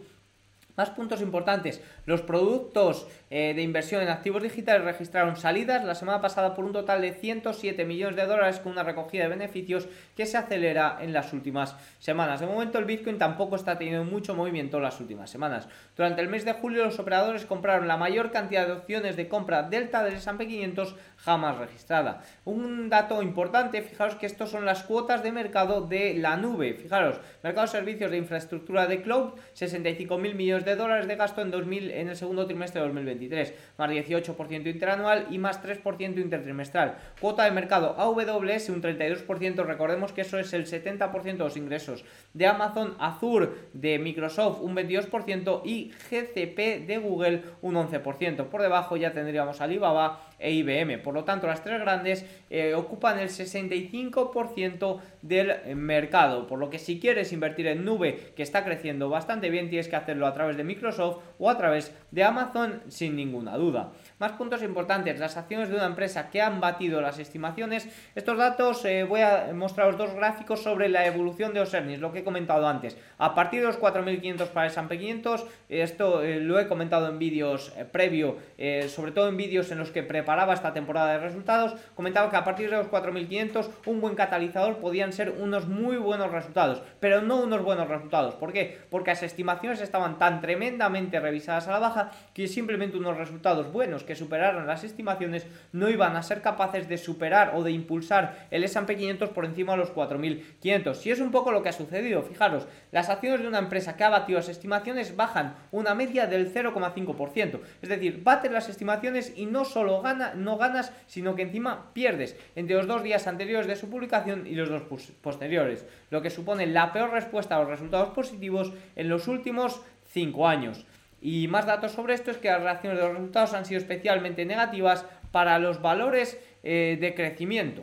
Más 0.77 0.91
puntos 0.91 1.21
importantes. 1.21 1.81
Los 2.05 2.23
productos 2.23 3.07
eh, 3.31 3.55
de 3.55 3.63
inversión 3.63 4.03
en 4.03 4.09
activos 4.09 4.43
digitales 4.43 4.85
registraron 4.85 5.37
salidas 5.37 5.85
la 5.85 5.95
semana 5.95 6.21
pasada 6.21 6.55
por 6.55 6.65
un 6.65 6.73
total 6.73 7.01
de 7.01 7.13
107 7.13 7.85
millones 7.85 8.17
de 8.17 8.27
dólares 8.27 8.59
con 8.59 8.73
una 8.73 8.83
recogida 8.83 9.25
de 9.25 9.29
beneficios 9.29 9.87
que 10.17 10.27
se 10.27 10.37
acelera 10.37 10.99
en 11.01 11.13
las 11.13 11.33
últimas 11.33 11.77
semanas. 12.01 12.41
De 12.41 12.47
momento 12.47 12.79
el 12.79 12.85
Bitcoin 12.87 13.19
tampoco 13.19 13.57
está 13.57 13.79
teniendo 13.79 14.05
mucho 14.05 14.35
movimiento 14.35 14.79
en 14.79 14.83
las 14.83 15.01
últimas 15.01 15.31
semanas. 15.31 15.69
Durante 15.97 16.23
el 16.23 16.29
mes 16.29 16.45
de 16.45 16.55
julio 16.55 16.85
los 16.85 16.99
operadores 16.99 17.47
compraron 17.47 17.87
la 17.87 17.97
mayor 17.97 18.33
cantidad 18.33 18.67
de 18.67 18.73
opciones 18.73 19.17
de 19.17 19.29
compra 19.29 19.63
delta 19.63 20.03
del 20.03 20.15
S&P 20.15 20.47
500 20.47 20.97
jamás 21.17 21.57
registrada. 21.59 22.23
Un 22.45 22.91
dato 22.91 23.23
importante, 23.23 23.83
fijaros 23.83 24.17
que 24.17 24.27
estos 24.27 24.51
son 24.51 24.65
las 24.65 24.83
cuotas 24.83 25.23
de 25.23 25.33
mercado 25.33 25.83
de 25.83 26.15
la 26.15 26.37
nube. 26.37 26.75
Fijaros, 26.75 27.21
mercado 27.43 27.67
de 27.67 27.73
servicios 27.73 28.11
de 28.11 28.19
infraestructura 28.19 28.87
de 28.87 29.03
cloud, 29.03 29.35
65.000 29.55 30.35
millones 30.35 30.64
de 30.65 30.77
dólares 30.77 31.07
de 31.07 31.17
gasto 31.17 31.43
en, 31.43 31.51
2000, 31.51 31.91
en 31.91 32.09
el 32.09 32.17
segundo 32.17 32.47
trimestre 32.47 32.81
de 32.81 32.87
2023, 32.87 33.55
más 33.79 33.91
18% 33.91 34.67
interanual 34.67 35.27
y 35.31 35.39
más 35.39 35.63
3% 35.63 36.19
intertrimestral. 36.19 36.97
Cuota 37.21 37.45
de 37.45 37.51
mercado 37.51 37.95
AWS 37.99 38.71
un 38.71 38.83
32%, 38.83 39.65
recordemos 39.65 40.13
que 40.13 40.23
eso 40.23 40.39
es 40.39 40.53
el 40.53 40.67
70% 40.67 41.23
de 41.23 41.39
los 41.39 41.57
ingresos 41.57 42.05
de 42.33 42.47
Amazon, 42.47 42.97
Azure 42.99 43.49
de 43.73 43.99
Microsoft 43.99 44.61
un 44.61 44.75
22% 44.75 45.63
y 45.65 45.91
GCP 45.91 46.87
de 46.87 46.99
Google 46.99 47.43
un 47.63 47.75
11%. 47.75 48.47
Por 48.47 48.63
debajo 48.63 48.97
ya 48.97 49.13
tendríamos 49.13 49.61
Alibaba 49.61 50.29
e 50.45 50.53
IBM. 50.53 50.99
Por 50.99 51.15
lo 51.15 51.25
tanto, 51.25 51.47
las 51.47 51.63
tres 51.63 51.81
grandes 51.81 52.27
eh, 52.51 52.75
ocupan 52.75 53.19
el 53.19 53.31
65% 53.31 55.01
del 55.23 55.75
mercado. 55.75 56.47
Por 56.47 56.59
lo 56.59 56.71
que 56.71 56.79
si 56.79 57.01
quieres 57.01 57.33
invertir 57.33 57.67
en 57.67 57.85
nube, 57.85 58.33
que 58.37 58.43
está 58.43 58.65
creciendo 58.65 59.09
bastante 59.09 59.51
bien, 59.51 59.71
tienes 59.71 59.89
que 59.89 59.97
hacerlo 59.97 60.27
a 60.27 60.35
través 60.35 60.57
de 60.57 60.65
Microsoft 60.65 61.19
o 61.39 61.51
a 61.51 61.57
través 61.57 61.93
de 62.11 62.25
Amazon 62.25 62.83
sin 62.89 63.17
ninguna 63.17 63.57
duda. 63.57 63.93
Más 64.21 64.31
puntos 64.33 64.63
importantes, 64.63 65.19
las 65.19 65.37
acciones 65.37 65.69
de 65.69 65.75
una 65.75 65.87
empresa 65.87 66.31
que 66.31 66.41
han 66.41 66.61
batido 66.61 67.01
las 67.01 67.19
estimaciones. 67.19 67.89
Estos 68.15 68.39
datos 68.39 68.85
eh, 68.85 69.03
voy 69.03 69.23
a 69.23 69.51
mostraros 69.53 69.99
dos 69.99 70.15
gráficos 70.15 70.63
sobre 70.63 70.89
la 70.89 71.05
evolución 71.05 71.53
de 71.53 71.59
los 71.59 71.75
earnings, 71.75 71.99
lo 72.01 72.13
que 72.13 72.21
he 72.21 72.25
comentado 72.25 72.69
antes. 72.69 72.97
A 73.19 73.35
partir 73.35 73.61
de 73.61 73.67
los 73.67 73.81
4.500 73.81 74.47
para 74.51 74.67
el 74.67 74.73
S&P 74.73 74.99
500, 74.99 75.47
esto 75.69 76.23
eh, 76.23 76.39
lo 76.39 76.61
he 76.61 76.69
comentado 76.69 77.09
en 77.09 77.19
vídeos 77.19 77.73
eh, 77.77 77.85
previo, 77.85 78.39
sobre 78.87 79.11
todo 79.11 79.29
en 79.29 79.37
vídeos 79.37 79.73
en 79.73 79.79
los 79.79 79.91
que 79.91 80.05
preparaba 80.05 80.55
esta 80.55 80.73
temporada 80.73 81.13
de 81.13 81.19
resultados, 81.19 81.75
comentaba 81.97 82.31
que 82.31 82.37
a 82.37 82.45
partir 82.45 82.71
de 82.71 82.77
los 82.77 82.87
4.500 82.87 83.69
un 83.87 84.01
buen 84.01 84.15
catalizador 84.15 84.77
podían 84.77 85.13
ser 85.13 85.31
unos 85.31 85.67
muy 85.67 85.97
buenos 85.97 86.31
resultados, 86.31 86.83
pero 87.01 87.21
no 87.21 87.43
unos 87.43 87.63
buenos 87.63 87.89
resultados. 87.89 88.37
¿Por 88.37 88.53
qué? 88.53 88.79
Porque 88.91 89.11
las 89.11 89.25
estimaciones 89.25 89.81
estaban 89.81 90.19
tan 90.19 90.41
tremendamente 90.41 91.19
revisadas 91.19 91.67
a 91.67 91.73
la 91.73 91.79
baja 91.81 92.13
que 92.33 92.47
simplemente 92.47 92.97
unos 92.97 93.17
resultados 93.17 93.73
buenos 93.73 94.04
que 94.05 94.17
superaran 94.17 94.67
las 94.67 94.85
estimaciones 94.85 95.47
no 95.73 95.89
iban 95.89 96.17
a 96.17 96.23
ser 96.23 96.43
capaces 96.43 96.89
de 96.89 96.99
superar 96.99 97.53
o 97.55 97.63
de 97.63 97.73
impulsar 97.73 98.47
el 98.51 98.65
S&P 98.65 98.97
500 98.97 99.31
por 99.31 99.45
encima 99.45 99.73
de 99.73 99.79
los 99.79 99.93
4.500. 99.93 100.95
Si 100.95 101.11
es 101.11 101.21
un 101.21 101.31
poco 101.31 101.53
lo 101.53 101.63
que 101.63 101.69
ha 101.69 101.73
sucedido, 101.73 102.23
fijaros, 102.23 102.67
las 102.93 103.09
acciones 103.09 103.41
de 103.41 103.49
una 103.49 103.59
empresa 103.59 103.97
que 103.97 104.05
ha 104.05 104.09
batido 104.09 104.39
las 104.39 104.49
estimaciones 104.49 105.17
bajan 105.17 105.55
una 105.71 105.95
media 105.95 106.27
del 106.27 106.53
0,5%, 106.53 107.61
es 107.83 107.89
decir, 107.89 108.23
bates 108.23 108.51
las 108.51 108.69
estimaciones 108.69 109.33
y 109.37 109.47
no 109.47 109.65
solo 109.65 110.03
gana, 110.03 110.35
no 110.35 110.57
ganas, 110.57 110.93
sino 111.07 111.35
que 111.35 111.43
encima 111.43 111.93
pierdes 111.93 112.37
entre 112.57 112.77
los 112.77 112.87
dos 112.87 113.03
días 113.03 113.27
anteriores 113.27 113.67
de 113.67 113.77
su 113.77 113.89
publicación 113.89 114.47
y 114.47 114.55
los 114.55 114.69
dos 114.69 114.83
posteriores, 115.21 115.87
lo 116.11 116.23
que 116.23 116.31
supone 116.31 116.67
la 116.67 116.93
peor 116.93 117.11
respuesta 117.11 117.57
a 117.57 117.61
los 117.61 117.69
resultados 117.69 118.11
positivos 118.11 118.73
en 118.97 119.09
los 119.09 119.29
últimos 119.29 119.81
5 120.13 120.49
años. 120.49 120.87
Y 121.25 121.49
más 121.49 121.65
datos 121.65 121.93
sobre 121.93 122.13
esto 122.13 122.31
es 122.31 122.37
que 122.37 122.51
las 122.51 122.63
reacciones 122.63 122.99
de 122.99 123.07
los 123.07 123.15
resultados 123.15 123.55
han 123.55 123.65
sido 123.65 123.81
especialmente 123.81 124.45
negativas 124.45 125.07
para 125.33 125.59
los 125.59 125.81
valores 125.81 126.39
eh, 126.63 126.99
de 127.01 127.15
crecimiento. 127.15 127.83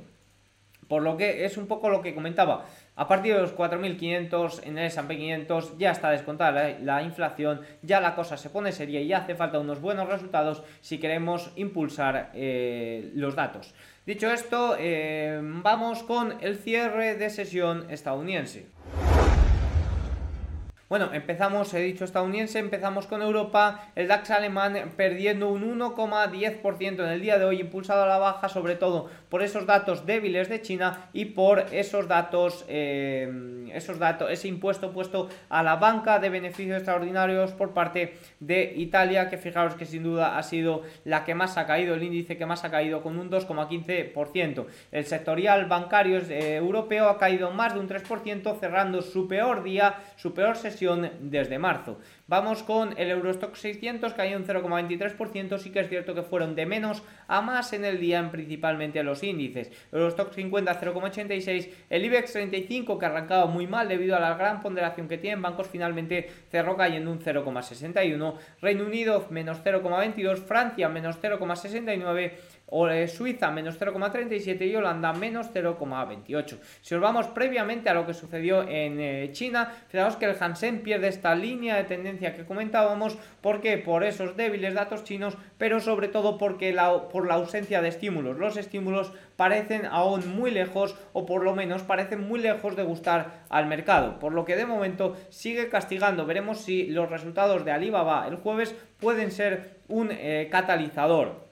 Por 0.87 1.01
lo 1.01 1.17
que 1.17 1.43
es 1.43 1.57
un 1.57 1.65
poco 1.65 1.89
lo 1.89 2.03
que 2.03 2.13
comentaba. 2.13 2.65
A 2.95 3.07
partir 3.07 3.33
de 3.33 3.41
los 3.41 3.55
4.500 3.55 4.59
en 4.63 4.77
el 4.77 4.85
S&P 4.85 5.17
500 5.17 5.79
ya 5.79 5.89
está 5.89 6.11
descontada 6.11 6.77
la, 6.79 7.01
inflación, 7.01 7.61
ya 7.81 7.99
la 7.99 8.13
cosa 8.13 8.37
se 8.37 8.51
pone 8.51 8.71
seria 8.71 9.01
y 9.01 9.11
hace 9.11 9.33
falta 9.33 9.57
unos 9.57 9.81
buenos 9.81 10.07
resultados 10.07 10.61
si 10.81 10.99
queremos 10.99 11.51
impulsar 11.55 12.29
eh, 12.35 13.09
los 13.15 13.35
datos. 13.35 13.73
Dicho 14.05 14.29
esto, 14.29 14.75
eh, 14.77 15.39
vamos 15.41 16.03
con 16.03 16.37
el 16.41 16.57
cierre 16.57 17.15
de 17.15 17.31
sesión 17.31 17.89
estadounidense. 17.89 18.67
Bueno, 20.91 21.13
empezamos, 21.13 21.73
he 21.73 21.79
dicho 21.79 22.03
estadounidense, 22.03 22.59
empezamos 22.59 23.07
con 23.07 23.21
Europa, 23.21 23.87
el 23.95 24.09
DAX 24.09 24.29
alemán 24.31 24.91
perdiendo 24.97 25.47
un 25.47 25.79
1,10% 25.79 26.83
en 26.83 26.99
el 26.99 27.21
día 27.21 27.39
de 27.39 27.45
hoy, 27.45 27.61
impulsado 27.61 28.03
a 28.03 28.07
la 28.07 28.17
baja, 28.17 28.49
sobre 28.49 28.75
todo 28.75 29.09
por 29.31 29.41
esos 29.41 29.65
datos 29.65 30.05
débiles 30.05 30.49
de 30.49 30.61
China 30.61 31.09
y 31.13 31.23
por 31.23 31.59
esos 31.71 32.09
datos, 32.09 32.65
eh, 32.67 33.71
esos 33.73 33.97
datos, 33.97 34.29
ese 34.29 34.49
impuesto 34.49 34.91
puesto 34.91 35.29
a 35.47 35.63
la 35.63 35.77
banca 35.77 36.19
de 36.19 36.29
beneficios 36.29 36.75
extraordinarios 36.75 37.53
por 37.53 37.73
parte 37.73 38.15
de 38.41 38.73
Italia, 38.75 39.29
que 39.29 39.37
fijaros 39.37 39.75
que 39.75 39.85
sin 39.85 40.03
duda 40.03 40.37
ha 40.37 40.43
sido 40.43 40.81
la 41.05 41.23
que 41.23 41.33
más 41.33 41.57
ha 41.57 41.65
caído, 41.65 41.95
el 41.95 42.03
índice 42.03 42.35
que 42.35 42.45
más 42.45 42.65
ha 42.65 42.71
caído 42.71 43.01
con 43.01 43.17
un 43.17 43.31
2,15%. 43.31 44.65
El 44.91 45.05
sectorial 45.05 45.65
bancario 45.65 46.17
eh, 46.17 46.57
europeo 46.57 47.07
ha 47.07 47.17
caído 47.17 47.51
más 47.51 47.73
de 47.73 47.79
un 47.79 47.87
3%, 47.87 48.59
cerrando 48.59 49.01
su 49.01 49.29
peor 49.29 49.63
día, 49.63 49.95
su 50.17 50.33
peor 50.33 50.57
sesión 50.57 51.09
desde 51.21 51.57
marzo. 51.57 51.99
Vamos 52.27 52.63
con 52.63 52.97
el 52.97 53.11
Eurostock 53.11 53.55
600 53.55 54.13
que 54.13 54.21
hay 54.21 54.35
un 54.35 54.45
0,23%, 54.45 55.57
sí 55.57 55.69
que 55.69 55.79
es 55.79 55.89
cierto 55.89 56.13
que 56.15 56.21
fueron 56.21 56.55
de 56.55 56.65
menos 56.65 57.03
a 57.27 57.41
más 57.41 57.71
en 57.71 57.85
el 57.85 57.99
día 57.99 58.19
en 58.19 58.29
principalmente 58.29 59.03
los 59.03 59.20
índices. 59.23 59.71
Eurostock 59.91 60.33
50 60.33 60.79
0,86, 60.79 61.69
el 61.89 62.05
IBEX 62.05 62.33
35 62.33 62.97
que 62.97 63.05
arrancaba 63.05 63.45
muy 63.45 63.67
mal 63.67 63.87
debido 63.87 64.15
a 64.15 64.19
la 64.19 64.35
gran 64.35 64.61
ponderación 64.61 65.07
que 65.07 65.17
tienen. 65.17 65.41
Bancos 65.41 65.67
finalmente 65.67 66.29
cerró 66.49 66.75
cayendo 66.75 67.11
un 67.11 67.19
0,61, 67.19 68.35
Reino 68.61 68.85
Unido 68.85 69.27
menos 69.29 69.63
0,22, 69.63 70.37
Francia 70.37 70.89
menos 70.89 71.19
0,69 71.21 72.31
Suiza 73.07 73.51
menos 73.51 73.79
0,37 73.79 74.67
y 74.67 74.75
Holanda 74.75 75.11
menos 75.13 75.51
0,28. 75.53 76.57
Si 76.81 76.95
os 76.95 77.01
vamos 77.01 77.27
previamente 77.27 77.89
a 77.89 77.93
lo 77.93 78.05
que 78.05 78.13
sucedió 78.13 78.63
en 78.63 78.99
eh, 78.99 79.29
China, 79.33 79.71
fijaos 79.89 80.15
que 80.15 80.25
el 80.25 80.37
Hansen 80.39 80.81
pierde 80.81 81.09
esta 81.09 81.35
línea 81.35 81.75
de 81.75 81.83
tendencia 81.83 82.33
que 82.35 82.45
comentábamos, 82.45 83.17
porque 83.41 83.77
Por 83.77 84.03
esos 84.03 84.37
débiles 84.37 84.73
datos 84.73 85.03
chinos, 85.03 85.37
pero 85.57 85.79
sobre 85.79 86.07
todo 86.07 86.37
porque 86.37 86.73
por 87.11 87.27
la 87.27 87.35
ausencia 87.35 87.81
de 87.81 87.89
estímulos. 87.89 88.37
Los 88.37 88.57
estímulos 88.57 89.11
parecen 89.35 89.85
aún 89.85 90.35
muy 90.35 90.51
lejos 90.51 90.95
o 91.13 91.25
por 91.25 91.43
lo 91.43 91.55
menos 91.55 91.81
parecen 91.81 92.27
muy 92.27 92.39
lejos 92.39 92.75
de 92.75 92.83
gustar 92.83 93.43
al 93.49 93.67
mercado, 93.67 94.19
por 94.19 94.33
lo 94.33 94.45
que 94.45 94.55
de 94.55 94.65
momento 94.65 95.17
sigue 95.29 95.67
castigando. 95.69 96.25
Veremos 96.25 96.59
si 96.59 96.87
los 96.87 97.09
resultados 97.09 97.65
de 97.65 97.71
Alibaba 97.71 98.27
el 98.27 98.37
jueves 98.37 98.75
pueden 98.99 99.31
ser 99.31 99.81
un 99.87 100.09
eh, 100.11 100.47
catalizador. 100.51 101.50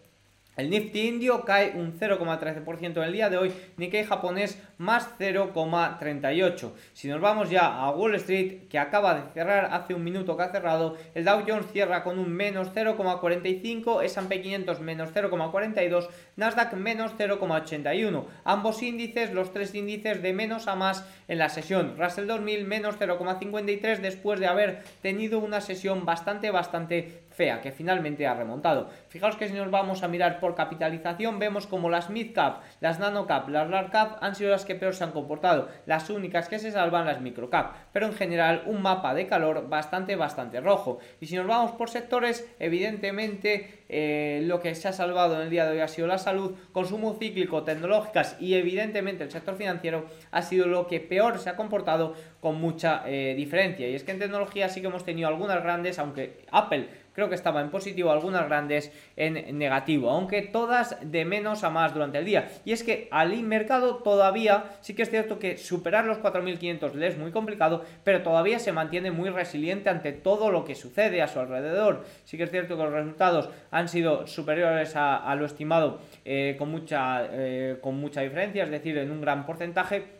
El 0.59 0.69
Nifty 0.69 1.07
indio 1.07 1.45
cae 1.45 1.71
un 1.73 1.97
0,13% 1.97 2.97
en 2.97 3.03
el 3.03 3.13
día 3.13 3.29
de 3.29 3.37
hoy, 3.37 3.53
Nikkei 3.77 4.03
japonés 4.03 4.61
más 4.79 5.09
0,38. 5.19 6.71
Si 6.93 7.09
nos 7.09 7.19
vamos 7.19 7.49
ya 7.49 7.67
a 7.67 7.91
Wall 7.91 8.15
Street, 8.15 8.69
que 8.69 8.79
acaba 8.79 9.13
de 9.13 9.29
cerrar 9.33 9.69
hace 9.73 9.93
un 9.93 10.03
minuto 10.05 10.37
que 10.37 10.43
ha 10.43 10.51
cerrado, 10.51 10.95
el 11.13 11.25
Dow 11.25 11.43
Jones 11.45 11.67
cierra 11.71 12.01
con 12.01 12.17
un 12.17 12.31
menos 12.31 12.69
0,45, 12.73 14.03
S&P 14.03 14.41
500 14.41 14.79
menos 14.79 15.13
0,42, 15.13 16.07
Nasdaq 16.37 16.73
menos 16.73 17.13
0,81. 17.17 18.25
Ambos 18.45 18.81
índices, 18.81 19.33
los 19.33 19.51
tres 19.51 19.75
índices 19.75 20.21
de 20.21 20.31
menos 20.31 20.69
a 20.69 20.75
más 20.75 21.05
en 21.27 21.39
la 21.39 21.49
sesión. 21.49 21.95
Russell 21.97 22.25
2000 22.25 22.65
menos 22.65 22.97
0,53 22.97 23.97
después 23.97 24.39
de 24.39 24.47
haber 24.47 24.83
tenido 25.01 25.39
una 25.39 25.59
sesión 25.59 26.05
bastante, 26.05 26.51
bastante 26.51 27.23
fea, 27.31 27.61
que 27.61 27.71
finalmente 27.71 28.27
ha 28.27 28.33
remontado. 28.33 28.89
Fijaos 29.09 29.35
que 29.35 29.47
si 29.47 29.53
nos 29.53 29.71
vamos 29.71 30.03
a 30.03 30.07
mirar 30.07 30.39
por 30.39 30.55
capitalización, 30.55 31.39
vemos 31.39 31.67
como 31.67 31.89
las 31.89 32.09
mid 32.09 32.33
cap, 32.33 32.61
las 32.79 32.99
nano 32.99 33.27
cap, 33.27 33.47
las 33.49 33.69
large 33.69 33.91
cap 33.91 34.17
han 34.21 34.35
sido 34.35 34.51
las 34.51 34.65
que 34.65 34.68
peor 34.75 34.93
se 34.93 35.03
han 35.03 35.11
comportado. 35.11 35.69
Las 35.85 36.09
únicas 36.09 36.47
que 36.47 36.59
se 36.59 36.71
salvan 36.71 37.05
las 37.05 37.21
micro 37.21 37.49
cap. 37.49 37.75
Pero 37.91 38.05
en 38.05 38.13
general 38.13 38.63
un 38.65 38.81
mapa 38.81 39.13
de 39.13 39.27
calor 39.27 39.69
bastante, 39.69 40.15
bastante 40.15 40.61
rojo. 40.61 40.99
Y 41.19 41.27
si 41.27 41.35
nos 41.35 41.47
vamos 41.47 41.71
por 41.71 41.89
sectores, 41.89 42.47
evidentemente 42.59 43.83
eh, 43.89 44.41
lo 44.43 44.59
que 44.59 44.75
se 44.75 44.87
ha 44.87 44.93
salvado 44.93 45.35
en 45.35 45.41
el 45.41 45.49
día 45.49 45.65
de 45.65 45.71
hoy 45.71 45.79
ha 45.79 45.87
sido 45.87 46.07
la 46.07 46.17
salud, 46.17 46.55
consumo 46.71 47.15
cíclico, 47.15 47.63
tecnológicas 47.63 48.37
y 48.39 48.53
evidentemente 48.53 49.23
el 49.23 49.31
sector 49.31 49.55
financiero 49.55 50.05
ha 50.31 50.41
sido 50.43 50.67
lo 50.67 50.85
que 50.87 50.99
peor 50.99 51.39
se 51.39 51.49
ha 51.49 51.55
comportado 51.55 52.13
con 52.39 52.61
mucha 52.61 53.03
eh, 53.07 53.33
diferencia. 53.35 53.87
Y 53.87 53.95
es 53.95 54.03
que 54.03 54.11
en 54.11 54.19
tecnología 54.19 54.69
sí 54.69 54.81
que 54.81 54.87
hemos 54.87 55.05
tenido 55.05 55.27
algunas 55.27 55.61
grandes, 55.63 55.99
aunque 55.99 56.45
Apple 56.51 56.87
creo 57.13 57.29
que 57.29 57.35
estaba 57.35 57.61
en 57.61 57.69
positivo, 57.69 58.11
algunas 58.11 58.45
grandes 58.45 58.91
en 59.15 59.57
negativo, 59.57 60.09
aunque 60.09 60.41
todas 60.41 60.97
de 61.01 61.25
menos 61.25 61.63
a 61.63 61.69
más 61.69 61.93
durante 61.93 62.17
el 62.17 62.25
día. 62.25 62.49
Y 62.65 62.71
es 62.71 62.83
que 62.83 63.07
al 63.11 63.29
mercado 63.43 63.97
todavía, 63.97 64.65
sí 64.81 64.93
que 64.93 65.03
es 65.03 65.09
cierto 65.09 65.39
que 65.39 65.57
superar 65.57 66.05
los 66.05 66.19
4.500 66.19 66.93
le 66.93 67.07
es 67.07 67.17
muy 67.17 67.31
complicado, 67.31 67.83
pero 68.03 68.21
todavía 68.21 68.59
se 68.59 68.71
mantiene 68.71 69.11
muy 69.11 69.29
resiliente 69.29 69.89
ante 69.89 70.13
todo 70.13 70.51
lo 70.51 70.65
que 70.65 70.75
sucede 70.75 71.21
a 71.21 71.27
su 71.27 71.39
alrededor. 71.39 72.05
Sí 72.25 72.37
que 72.37 72.43
es 72.43 72.51
cierto 72.51 72.77
que 72.77 72.83
los 72.83 72.93
resultados 72.93 73.49
han 73.71 73.89
sido 73.89 74.27
superiores 74.27 74.93
a, 74.95 75.35
lo 75.35 75.45
estimado 75.45 76.01
eh, 76.25 76.55
con, 76.57 76.71
mucha, 76.71 77.27
eh, 77.31 77.77
con 77.81 77.95
mucha 77.95 78.21
diferencia, 78.21 78.63
es 78.63 78.71
decir, 78.71 78.97
en 78.97 79.11
un 79.11 79.21
gran 79.21 79.45
porcentaje 79.45 80.19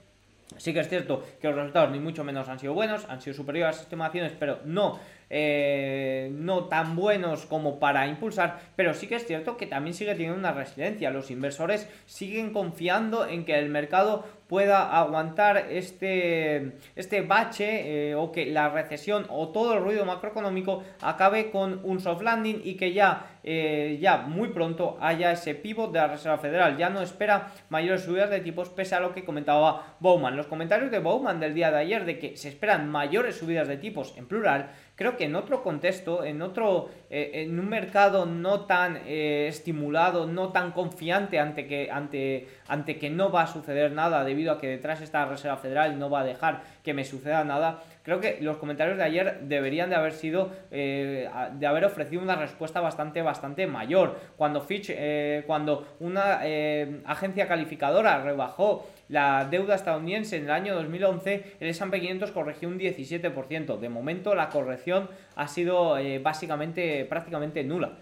Sí 0.58 0.74
que 0.74 0.80
es 0.80 0.90
cierto 0.90 1.24
que 1.40 1.48
los 1.48 1.56
resultados 1.56 1.92
ni 1.92 2.00
mucho 2.00 2.24
menos 2.24 2.50
han 2.50 2.60
sido 2.60 2.74
buenos, 2.74 3.06
han 3.08 3.22
sido 3.22 3.36
superiores 3.36 3.76
a 3.76 3.78
las 3.78 3.82
estimaciones, 3.84 4.34
pero 4.38 4.60
no, 4.66 5.00
eh, 5.30 6.32
no 6.34 6.66
tan 6.66 6.96
buenos 6.96 7.46
como 7.46 7.80
para 7.80 8.08
impulsar, 8.08 8.60
pero 8.76 8.94
sí 8.94 9.08
que 9.08 9.16
es 9.16 9.26
cierto 9.26 9.58
que 9.58 9.68
también 9.68 9.94
sigue 9.94 10.14
teniendo 10.14 10.38
una 10.38 10.54
resiliencia. 10.54 11.12
Los 11.12 11.30
inversores 11.32 11.88
siguen 12.06 12.52
confiando 12.52 13.28
en 13.28 13.46
que 13.46 13.58
el 13.58 13.70
mercado 13.70 14.26
pueda 14.50 15.00
aguantar 15.00 15.68
este, 15.70 16.80
este 16.96 17.22
bache 17.22 18.10
eh, 18.10 18.16
o 18.16 18.32
que 18.32 18.48
la 18.48 18.70
recesión 18.70 19.28
o 19.30 19.50
todo 19.50 19.76
el 19.76 19.84
ruido 19.84 20.06
macroeconómico 20.06 20.84
acabe 21.02 21.52
con 21.52 21.82
un 21.84 22.00
soft 22.00 22.24
landing 22.24 22.62
y 22.64 22.74
que 22.74 22.92
ya, 22.92 23.28
eh, 23.44 24.00
ya 24.02 24.18
muy 24.18 24.50
pronto 24.50 24.98
haya 25.02 25.32
ese 25.32 25.54
pivot 25.54 25.92
de 25.92 26.00
la 26.00 26.08
Reserva 26.08 26.40
Federal. 26.40 26.78
Ya 26.78 26.90
no 26.90 27.02
espera 27.04 27.52
mayores 27.70 28.02
subidas 28.02 28.32
de 28.32 28.40
tipos 28.40 28.70
pese 28.70 28.96
a 28.96 29.00
lo 29.00 29.14
que 29.14 29.24
comentaba 29.24 29.96
Bowman. 30.00 30.36
Los 30.36 30.48
comentarios 30.48 30.90
de 30.90 30.98
Bowman 30.98 31.40
del 31.40 31.54
día 31.54 31.70
de 31.70 31.78
ayer 31.78 32.06
de 32.06 32.18
que 32.18 32.36
se 32.36 32.50
esperan 32.50 32.90
mayores 32.90 33.38
subidas 33.38 33.68
de 33.68 33.78
tipos 33.78 34.18
en 34.18 34.28
plural 34.28 34.72
creo 35.00 35.16
que 35.16 35.24
en 35.24 35.36
otro 35.38 35.64
contexto, 35.64 36.26
en 36.26 36.42
otro, 36.42 36.90
eh, 37.10 37.32
en 37.36 37.58
un 37.58 37.70
mercado 37.70 38.26
no 38.26 38.66
tan 38.66 38.98
eh, 39.06 39.48
estimulado, 39.48 40.28
no 40.28 40.50
tan 40.50 40.74
confiante 40.74 41.40
ante 41.40 41.68
que, 41.68 41.90
ante, 41.90 42.50
ante 42.68 43.00
que 43.00 43.10
no 43.10 43.32
va 43.32 43.44
a 43.44 43.48
suceder 43.48 43.94
nada 43.94 44.26
debido 44.26 44.52
a 44.52 44.60
que 44.60 44.68
detrás 44.68 45.00
está 45.00 45.20
la 45.20 45.32
Reserva 45.32 45.56
Federal 45.56 45.94
y 45.94 45.96
no 45.96 46.10
va 46.10 46.20
a 46.20 46.24
dejar 46.26 46.64
que 46.84 46.94
me 46.94 47.06
suceda 47.06 47.46
nada, 47.46 47.82
creo 48.04 48.20
que 48.20 48.40
los 48.42 48.58
comentarios 48.58 48.98
de 48.98 49.04
ayer 49.06 49.40
deberían 49.44 49.90
de 49.90 49.96
haber 49.96 50.12
sido, 50.12 50.52
eh, 50.70 51.30
de 51.54 51.66
haber 51.66 51.86
ofrecido 51.86 52.22
una 52.22 52.36
respuesta 52.36 52.82
bastante, 52.82 53.22
bastante 53.22 53.68
mayor. 53.68 54.20
Cuando 54.36 54.60
Fitch, 54.60 54.92
cuando 55.46 55.96
una 56.02 56.42
agencia 57.06 57.48
calificadora 57.48 58.22
rebajó 58.22 58.86
la 59.10 59.46
deuda 59.46 59.76
estadounidense 59.76 60.38
en 60.38 60.46
el 60.46 60.52
año 60.52 60.76
2011, 60.76 61.58
el 61.60 61.70
S&P 61.70 62.00
500 62.00 62.32
corrigió 62.32 62.70
un 62.70 62.80
17%. 62.80 63.80
De 63.80 63.90
momento 63.90 64.36
la 64.36 64.50
corrección 64.50 65.10
ha 65.36 65.48
sido 65.48 65.98
básicamente 66.22 67.06
prácticamente 67.06 67.64
nula. 67.64 67.98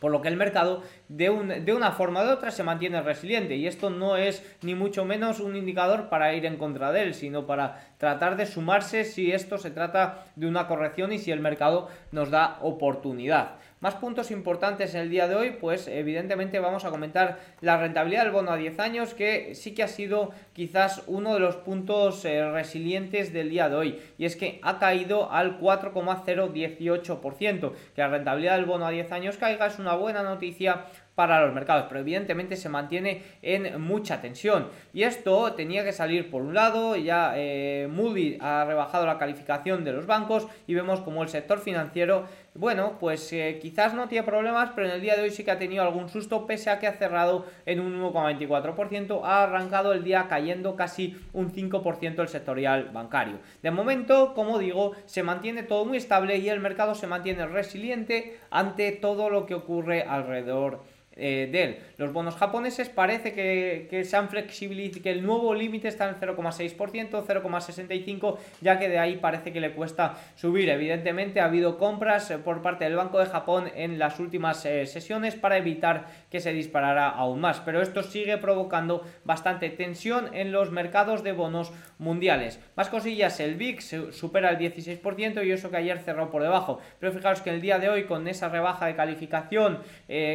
Por 0.00 0.12
lo 0.12 0.20
que 0.20 0.28
el 0.28 0.36
mercado 0.36 0.82
de, 1.08 1.30
una 1.30 1.92
forma 1.92 2.22
u 2.22 2.26
de 2.26 2.32
otra 2.32 2.50
se 2.50 2.62
mantiene 2.62 3.00
resiliente 3.00 3.56
y 3.56 3.66
esto 3.66 3.88
no 3.88 4.16
es 4.16 4.44
ni 4.62 4.74
mucho 4.74 5.04
menos 5.04 5.40
un 5.40 5.56
indicador 5.56 6.08
para 6.08 6.34
ir 6.34 6.44
en 6.44 6.56
contra 6.56 6.92
de 6.92 7.02
él, 7.02 7.14
sino 7.14 7.46
para 7.46 7.80
tratar 7.98 8.36
de 8.36 8.46
sumarse 8.46 9.04
si 9.04 9.32
esto 9.32 9.56
se 9.56 9.70
trata 9.70 10.26
de 10.36 10.46
una 10.46 10.66
corrección 10.66 11.12
y 11.12 11.18
si 11.18 11.32
el 11.32 11.40
mercado 11.40 11.88
nos 12.12 12.30
da 12.30 12.58
oportunidad. 12.60 13.56
Más 13.80 13.96
puntos 13.96 14.30
importantes 14.30 14.94
en 14.94 15.02
el 15.02 15.10
día 15.10 15.28
de 15.28 15.34
hoy, 15.34 15.50
pues 15.60 15.86
evidentemente 15.86 16.58
vamos 16.60 16.86
a 16.86 16.90
comentar 16.90 17.40
la 17.60 17.76
rentabilidad 17.76 18.22
del 18.22 18.32
bono 18.32 18.50
a 18.50 18.56
10 18.56 18.78
años, 18.78 19.12
que 19.12 19.54
sí 19.54 19.74
que 19.74 19.82
ha 19.82 19.88
sido 19.88 20.30
quizás 20.54 21.02
uno 21.06 21.34
de 21.34 21.40
los 21.40 21.56
puntos 21.56 22.24
eh, 22.24 22.50
resilientes 22.50 23.34
del 23.34 23.50
día 23.50 23.68
de 23.68 23.76
hoy, 23.76 24.00
y 24.16 24.24
es 24.24 24.34
que 24.34 24.60
ha 24.62 24.78
caído 24.78 25.30
al 25.30 25.60
4,018%, 25.60 27.72
que 27.94 28.00
la 28.00 28.08
rentabilidad 28.08 28.56
del 28.56 28.64
bono 28.64 28.86
a 28.86 28.90
10 28.90 29.12
años 29.12 29.36
caiga 29.36 29.66
es 29.66 29.78
una 29.78 29.94
buena 29.94 30.22
noticia 30.22 30.86
para 31.16 31.40
los 31.40 31.54
mercados, 31.54 31.86
pero 31.88 32.00
evidentemente 32.00 32.56
se 32.56 32.68
mantiene 32.68 33.22
en 33.42 33.80
mucha 33.80 34.20
tensión. 34.20 34.68
Y 34.92 35.02
esto 35.02 35.54
tenía 35.54 35.82
que 35.82 35.92
salir 35.92 36.30
por 36.30 36.42
un 36.42 36.54
lado, 36.54 36.94
ya 36.94 37.32
eh, 37.36 37.88
Moody 37.90 38.36
ha 38.40 38.64
rebajado 38.66 39.06
la 39.06 39.18
calificación 39.18 39.82
de 39.82 39.92
los 39.92 40.06
bancos 40.06 40.46
y 40.66 40.74
vemos 40.74 41.00
como 41.00 41.22
el 41.22 41.30
sector 41.30 41.58
financiero, 41.58 42.26
bueno, 42.58 42.96
pues 42.98 43.32
eh, 43.32 43.58
quizás 43.60 43.94
no 43.94 44.08
tiene 44.08 44.26
problemas, 44.26 44.70
pero 44.74 44.88
en 44.88 44.94
el 44.94 45.00
día 45.00 45.16
de 45.16 45.22
hoy 45.22 45.30
sí 45.30 45.44
que 45.44 45.50
ha 45.50 45.58
tenido 45.58 45.82
algún 45.82 46.08
susto, 46.08 46.46
pese 46.46 46.70
a 46.70 46.78
que 46.78 46.86
ha 46.86 46.92
cerrado 46.92 47.46
en 47.66 47.80
un 47.80 48.00
1,24%, 48.00 49.20
ha 49.24 49.44
arrancado 49.44 49.92
el 49.92 50.04
día 50.04 50.26
cayendo 50.28 50.76
casi 50.76 51.16
un 51.32 51.52
5% 51.52 52.20
el 52.20 52.28
sectorial 52.28 52.90
bancario. 52.92 53.38
De 53.62 53.70
momento, 53.70 54.34
como 54.34 54.58
digo, 54.58 54.92
se 55.06 55.22
mantiene 55.22 55.62
todo 55.62 55.84
muy 55.84 55.98
estable 55.98 56.38
y 56.38 56.48
el 56.48 56.60
mercado 56.60 56.94
se 56.94 57.06
mantiene 57.06 57.46
resiliente 57.46 58.38
ante 58.50 58.92
todo 58.92 59.30
lo 59.30 59.46
que 59.46 59.54
ocurre 59.54 60.02
alrededor 60.02 60.95
eh, 61.18 61.48
de 61.50 61.62
él. 61.62 61.78
Los 61.96 62.12
bonos 62.12 62.36
japoneses 62.36 62.90
parece 62.90 63.32
que, 63.32 63.86
que 63.88 64.04
se 64.04 64.18
han 64.18 64.28
flexibilizado, 64.28 65.02
que 65.02 65.10
el 65.10 65.24
nuevo 65.24 65.54
límite 65.54 65.88
está 65.88 66.10
en 66.10 66.16
0,6%, 66.16 66.76
0,65%, 66.76 68.36
ya 68.60 68.78
que 68.78 68.90
de 68.90 68.98
ahí 68.98 69.16
parece 69.16 69.50
que 69.50 69.60
le 69.60 69.72
cuesta 69.72 70.18
subir. 70.34 70.68
Evidentemente 70.68 71.40
ha 71.40 71.46
habido 71.46 71.78
compras 71.78 72.30
eh, 72.30 72.36
por 72.36 72.60
parte 72.60 72.84
del 72.84 72.96
Banco 72.96 73.18
de 73.18 73.24
Japón 73.24 73.70
en 73.74 73.98
las 73.98 74.20
últimas 74.20 74.66
eh, 74.66 74.84
sesiones 74.84 75.36
para 75.36 75.56
evitar 75.56 76.06
que 76.30 76.40
se 76.40 76.52
disparara 76.52 77.08
aún 77.08 77.40
más, 77.40 77.60
pero 77.60 77.80
esto 77.80 78.02
sigue 78.02 78.36
provocando 78.36 79.02
bastante 79.24 79.70
tensión 79.70 80.34
en 80.34 80.52
los 80.52 80.70
mercados 80.70 81.22
de 81.22 81.32
bonos 81.32 81.72
mundiales. 81.96 82.60
Más 82.76 82.90
cosillas, 82.90 83.40
el 83.40 83.54
VIX 83.54 83.96
supera 84.12 84.50
el 84.50 84.58
16% 84.58 85.46
y 85.46 85.50
eso 85.50 85.70
que 85.70 85.78
ayer 85.78 85.98
cerró 86.00 86.30
por 86.30 86.42
debajo, 86.42 86.78
pero 87.00 87.10
fijaros 87.12 87.40
que 87.40 87.48
el 87.48 87.62
día 87.62 87.78
de 87.78 87.88
hoy 87.88 88.04
con 88.04 88.28
esa 88.28 88.50
rebaja 88.50 88.84
de 88.84 88.94
calificación, 88.94 89.78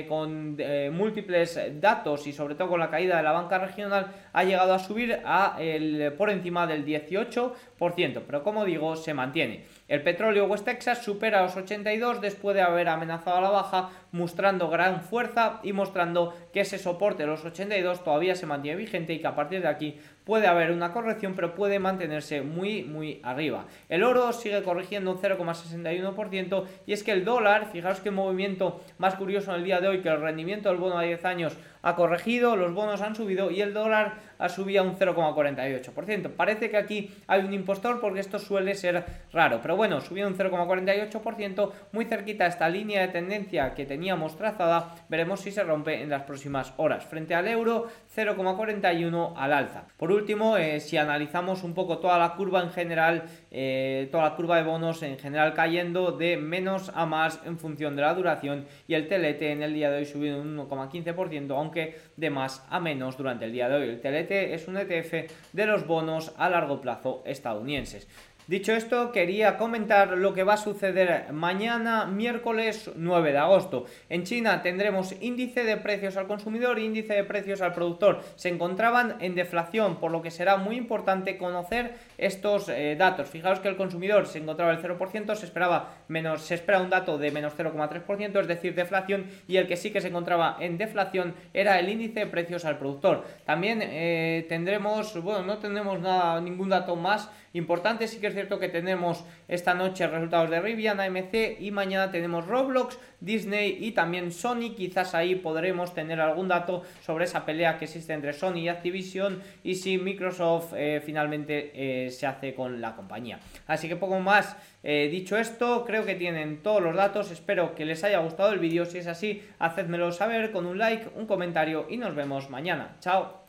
con... 0.08 0.58
Eh, 0.73 0.89
múltiples 0.89 1.60
datos 1.81 2.25
y 2.27 2.31
sobre 2.31 2.55
todo 2.55 2.69
con 2.69 2.79
la 2.79 2.89
caída 2.89 3.17
de 3.17 3.23
la 3.23 3.34
banca 3.34 3.57
regional 3.57 4.07
ha 4.31 4.43
llegado 4.45 4.73
a 4.73 4.79
subir 4.79 5.19
a 5.25 5.57
el, 5.60 6.13
por 6.13 6.29
encima 6.29 6.65
del 6.65 6.86
18%, 6.86 8.21
pero 8.25 8.41
como 8.41 8.63
digo 8.63 8.95
se 8.95 9.13
mantiene. 9.13 9.65
El 9.89 10.01
petróleo 10.01 10.45
West 10.45 10.63
Texas 10.63 11.03
supera 11.03 11.41
los 11.41 11.57
82 11.57 12.21
después 12.21 12.55
de 12.55 12.62
haber 12.62 12.88
amenazado 12.88 13.38
a 13.38 13.41
la 13.41 13.49
baja, 13.49 13.89
mostrando 14.12 14.69
gran 14.69 15.02
fuerza 15.02 15.60
y 15.63 15.74
mostrando 15.74 16.34
que 16.54 16.62
ese 16.62 16.78
soporte 16.78 17.24
de 17.24 17.28
los 17.28 17.45
82 17.45 18.04
todavía 18.04 18.36
se 18.36 18.45
mantiene 18.45 18.78
vigente 18.78 19.13
y 19.13 19.19
que 19.19 19.28
a 19.28 19.36
partir 19.36 19.62
de 19.62 19.67
aquí 19.67 19.97
puede 20.26 20.47
haber 20.47 20.71
una 20.71 20.91
corrección, 20.91 21.34
pero 21.36 21.56
puede 21.56 21.80
mantenerse 21.80 22.41
muy, 22.41 22.84
muy 22.84 23.19
arriba. 23.24 23.65
El 23.89 24.04
oro 24.04 24.32
sigue 24.34 24.63
corrigiendo 24.63 25.12
un 25.12 25.17
0,61% 25.17 26.65
y 26.86 26.93
es 26.93 27.04
que 27.04 27.12
el 27.12 27.26
dólar, 27.26 27.69
fijaos 27.71 28.00
qué 28.02 28.12
movimiento 28.12 28.82
más 28.97 29.15
curioso 29.15 29.52
en 29.52 29.58
el 29.58 29.63
día 29.65 29.82
de 29.82 29.88
hoy, 29.88 30.02
que 30.02 30.10
el 30.10 30.21
rendimiento 30.21 30.69
del 30.69 30.78
bono 30.78 30.97
a 30.97 31.04
10 31.04 31.26
años 31.26 31.58
ha 31.82 31.95
corregido, 31.95 32.56
los 32.56 32.74
bonos 32.74 33.02
han 33.02 33.15
subido 33.15 33.50
y 33.50 33.62
el 33.62 33.74
dólar 33.74 34.19
ha 34.38 34.50
subido 34.50 34.84
un 34.84 34.95
0,48%. 34.95 36.30
Parece 36.30 36.69
que 36.69 36.78
aquí 36.78 37.12
hay 37.28 37.41
un 37.41 37.54
impostor 37.54 38.00
porque 38.00 38.19
esto 38.19 38.39
suele 38.39 38.76
ser 38.76 39.04
raro, 39.34 39.60
pero 39.62 39.76
bueno, 39.76 40.02
subió 40.02 40.28
un 40.28 40.38
0,48%, 40.38 41.71
muy 41.91 42.06
cerquita 42.06 42.45
a 42.45 42.47
esta 42.47 42.69
línea 42.69 43.02
de 43.02 43.08
tendencia 43.08 43.74
que 43.74 43.86
teníamos 44.02 44.36
trazada, 44.36 44.96
veremos 45.10 45.42
si 45.42 45.52
se 45.52 45.64
rompe 45.64 46.02
en 46.02 46.10
las 46.10 46.24
próximas 46.24 46.74
horas. 46.78 47.06
Frente 47.06 47.36
al 47.36 47.48
euro, 47.48 47.88
0,41 48.16 49.34
al 49.38 49.54
alza. 49.54 49.84
Por 49.96 50.12
último, 50.12 50.58
eh, 50.58 50.80
si 50.80 50.98
analizamos 50.98 51.62
un 51.62 51.76
poco 51.76 52.00
toda 52.00 52.18
la 52.18 52.34
curva 52.34 52.64
en 52.64 52.72
general, 52.72 53.26
eh, 53.52 54.10
toda 54.12 54.24
la 54.24 54.36
curva 54.36 54.58
de 54.58 54.64
bonos 54.64 55.04
en 55.04 55.20
general 55.20 55.54
cayendo 55.54 56.14
de 56.14 56.36
menos 56.36 56.92
a 56.96 57.06
más 57.06 57.42
en 57.46 57.60
función 57.60 57.96
de 57.96 58.02
la 58.02 58.16
duración 58.16 58.66
y 58.88 58.96
el 58.96 59.08
TLT 59.08 59.52
en 59.52 59.62
el 59.62 59.76
día 59.76 59.92
de 59.92 59.98
hoy 59.98 60.06
subido 60.06 60.42
un 60.42 60.58
1,15%, 60.58 61.56
aunque 61.56 62.00
de 62.18 62.30
más 62.32 62.66
a 62.72 62.80
menos 62.80 63.18
durante 63.18 63.46
el 63.46 63.52
día 63.52 63.70
de 63.70 63.76
hoy. 63.76 63.90
El 63.90 64.02
TLT 64.02 64.32
es 64.56 64.68
un 64.68 64.78
ETF 64.78 65.32
de 65.54 65.66
los 65.68 65.86
bonos 65.86 66.34
a 66.40 66.50
largo 66.50 66.82
plazo 66.82 67.22
estadounidenses. 67.24 68.08
Dicho 68.52 68.74
esto, 68.74 69.14
quería 69.14 69.56
comentar 69.56 70.18
lo 70.18 70.34
que 70.34 70.44
va 70.44 70.56
a 70.56 70.58
suceder 70.58 71.32
mañana, 71.32 72.06
miércoles 72.06 72.92
9 72.98 73.32
de 73.32 73.38
agosto. 73.38 73.86
En 74.10 74.26
China 74.26 74.62
tendremos 74.62 75.16
índice 75.22 75.64
de 75.64 75.78
precios 75.78 76.18
al 76.18 76.28
consumidor 76.28 76.78
e 76.78 76.84
índice 76.84 77.14
de 77.14 77.24
precios 77.24 77.62
al 77.62 77.74
productor. 77.74 78.20
Se 78.36 78.50
encontraban 78.50 79.16
en 79.22 79.36
deflación, 79.36 80.02
por 80.02 80.12
lo 80.12 80.22
que 80.22 80.32
será 80.32 80.58
muy 80.58 80.76
importante 80.76 81.38
conocer 81.38 81.94
estos 82.18 82.68
eh, 82.68 82.98
datos. 83.00 83.30
Fijaos 83.30 83.62
que 83.62 83.70
el 83.70 83.78
consumidor 83.78 84.28
se 84.28 84.40
encontraba 84.40 84.74
el 84.74 84.82
0%, 84.82 85.34
se 85.36 85.46
esperaba 85.46 85.96
menos, 86.10 86.42
se 86.42 86.56
espera 86.56 86.82
un 86.82 86.90
dato 86.90 87.18
de 87.18 87.32
menos 87.32 87.54
0,3%, 87.58 88.38
es 88.38 88.48
decir, 88.48 88.76
deflación, 88.76 89.28
y 89.48 89.56
el 89.56 89.68
que 89.68 89.78
sí 89.78 89.92
que 89.92 90.02
se 90.02 90.10
encontraba 90.10 90.58
en 90.60 90.78
deflación 90.78 91.36
era 91.54 91.80
el 91.80 91.88
índice 91.88 92.20
de 92.20 92.28
precios 92.28 92.66
al 92.66 92.78
productor. 92.78 93.24
También 93.46 93.80
eh, 93.82 94.46
tendremos, 94.50 95.24
bueno, 95.24 95.42
no 95.44 95.58
tendremos 95.60 96.02
nada, 96.02 96.42
ningún 96.42 96.68
dato 96.68 96.98
más 96.98 97.30
importante, 97.54 98.08
sí 98.08 98.20
que 98.20 98.28
es 98.28 98.34
cierto 98.34 98.60
que 98.60 98.70
tenemos 98.70 99.26
esta 99.48 99.74
noche 99.74 100.08
resultados 100.08 100.50
de 100.50 100.62
Rivian, 100.62 101.00
AMC 101.00 101.60
y 101.60 101.72
mañana 101.72 102.12
tenemos 102.12 102.48
Roblox, 102.48 102.98
Disney 103.20 103.78
y 103.80 103.92
también 103.92 104.32
Sony. 104.32 104.74
Quizás 104.76 105.14
ahí 105.16 105.36
podremos 105.36 105.94
tener 105.94 106.20
algún 106.20 106.48
dato 106.48 106.84
sobre 107.02 107.26
esa 107.26 107.46
pelea 107.46 107.78
que 107.78 107.86
existe 107.86 108.14
entre 108.14 108.34
Sony 108.34 108.58
y 108.58 108.70
Activision 108.70 109.42
y 109.64 109.76
si 109.76 109.98
Microsoft 109.98 110.74
eh, 110.76 111.02
finalmente 111.06 111.72
eh, 111.74 112.10
se 112.10 112.26
hace 112.26 112.54
con 112.54 112.82
la 112.82 112.96
compañía. 112.96 113.40
Así 113.68 113.88
que 113.88 113.96
poco 113.96 114.20
más. 114.20 114.56
Eh, 114.84 115.10
dicho 115.12 115.38
esto, 115.38 115.86
creo 115.86 116.06
que 116.06 116.16
tienen 116.16 116.64
todos 116.64 116.82
los 116.82 116.96
datos. 116.96 117.32
Espero 117.32 117.76
que 117.76 117.86
les 117.86 118.04
haya 118.04 118.20
gustado 118.20 118.52
el 118.54 118.60
vídeo. 118.60 118.86
Si 118.86 118.98
es 118.98 119.08
así, 119.08 119.44
hacedmelo 119.60 120.12
saber 120.12 120.52
con 120.52 120.66
un 120.66 120.78
like, 120.78 121.10
un 121.16 121.28
comentario 121.28 121.86
y 121.90 121.98
nos 121.98 122.16
vemos 122.16 122.50
mañana. 122.50 122.96
Chao. 123.00 123.40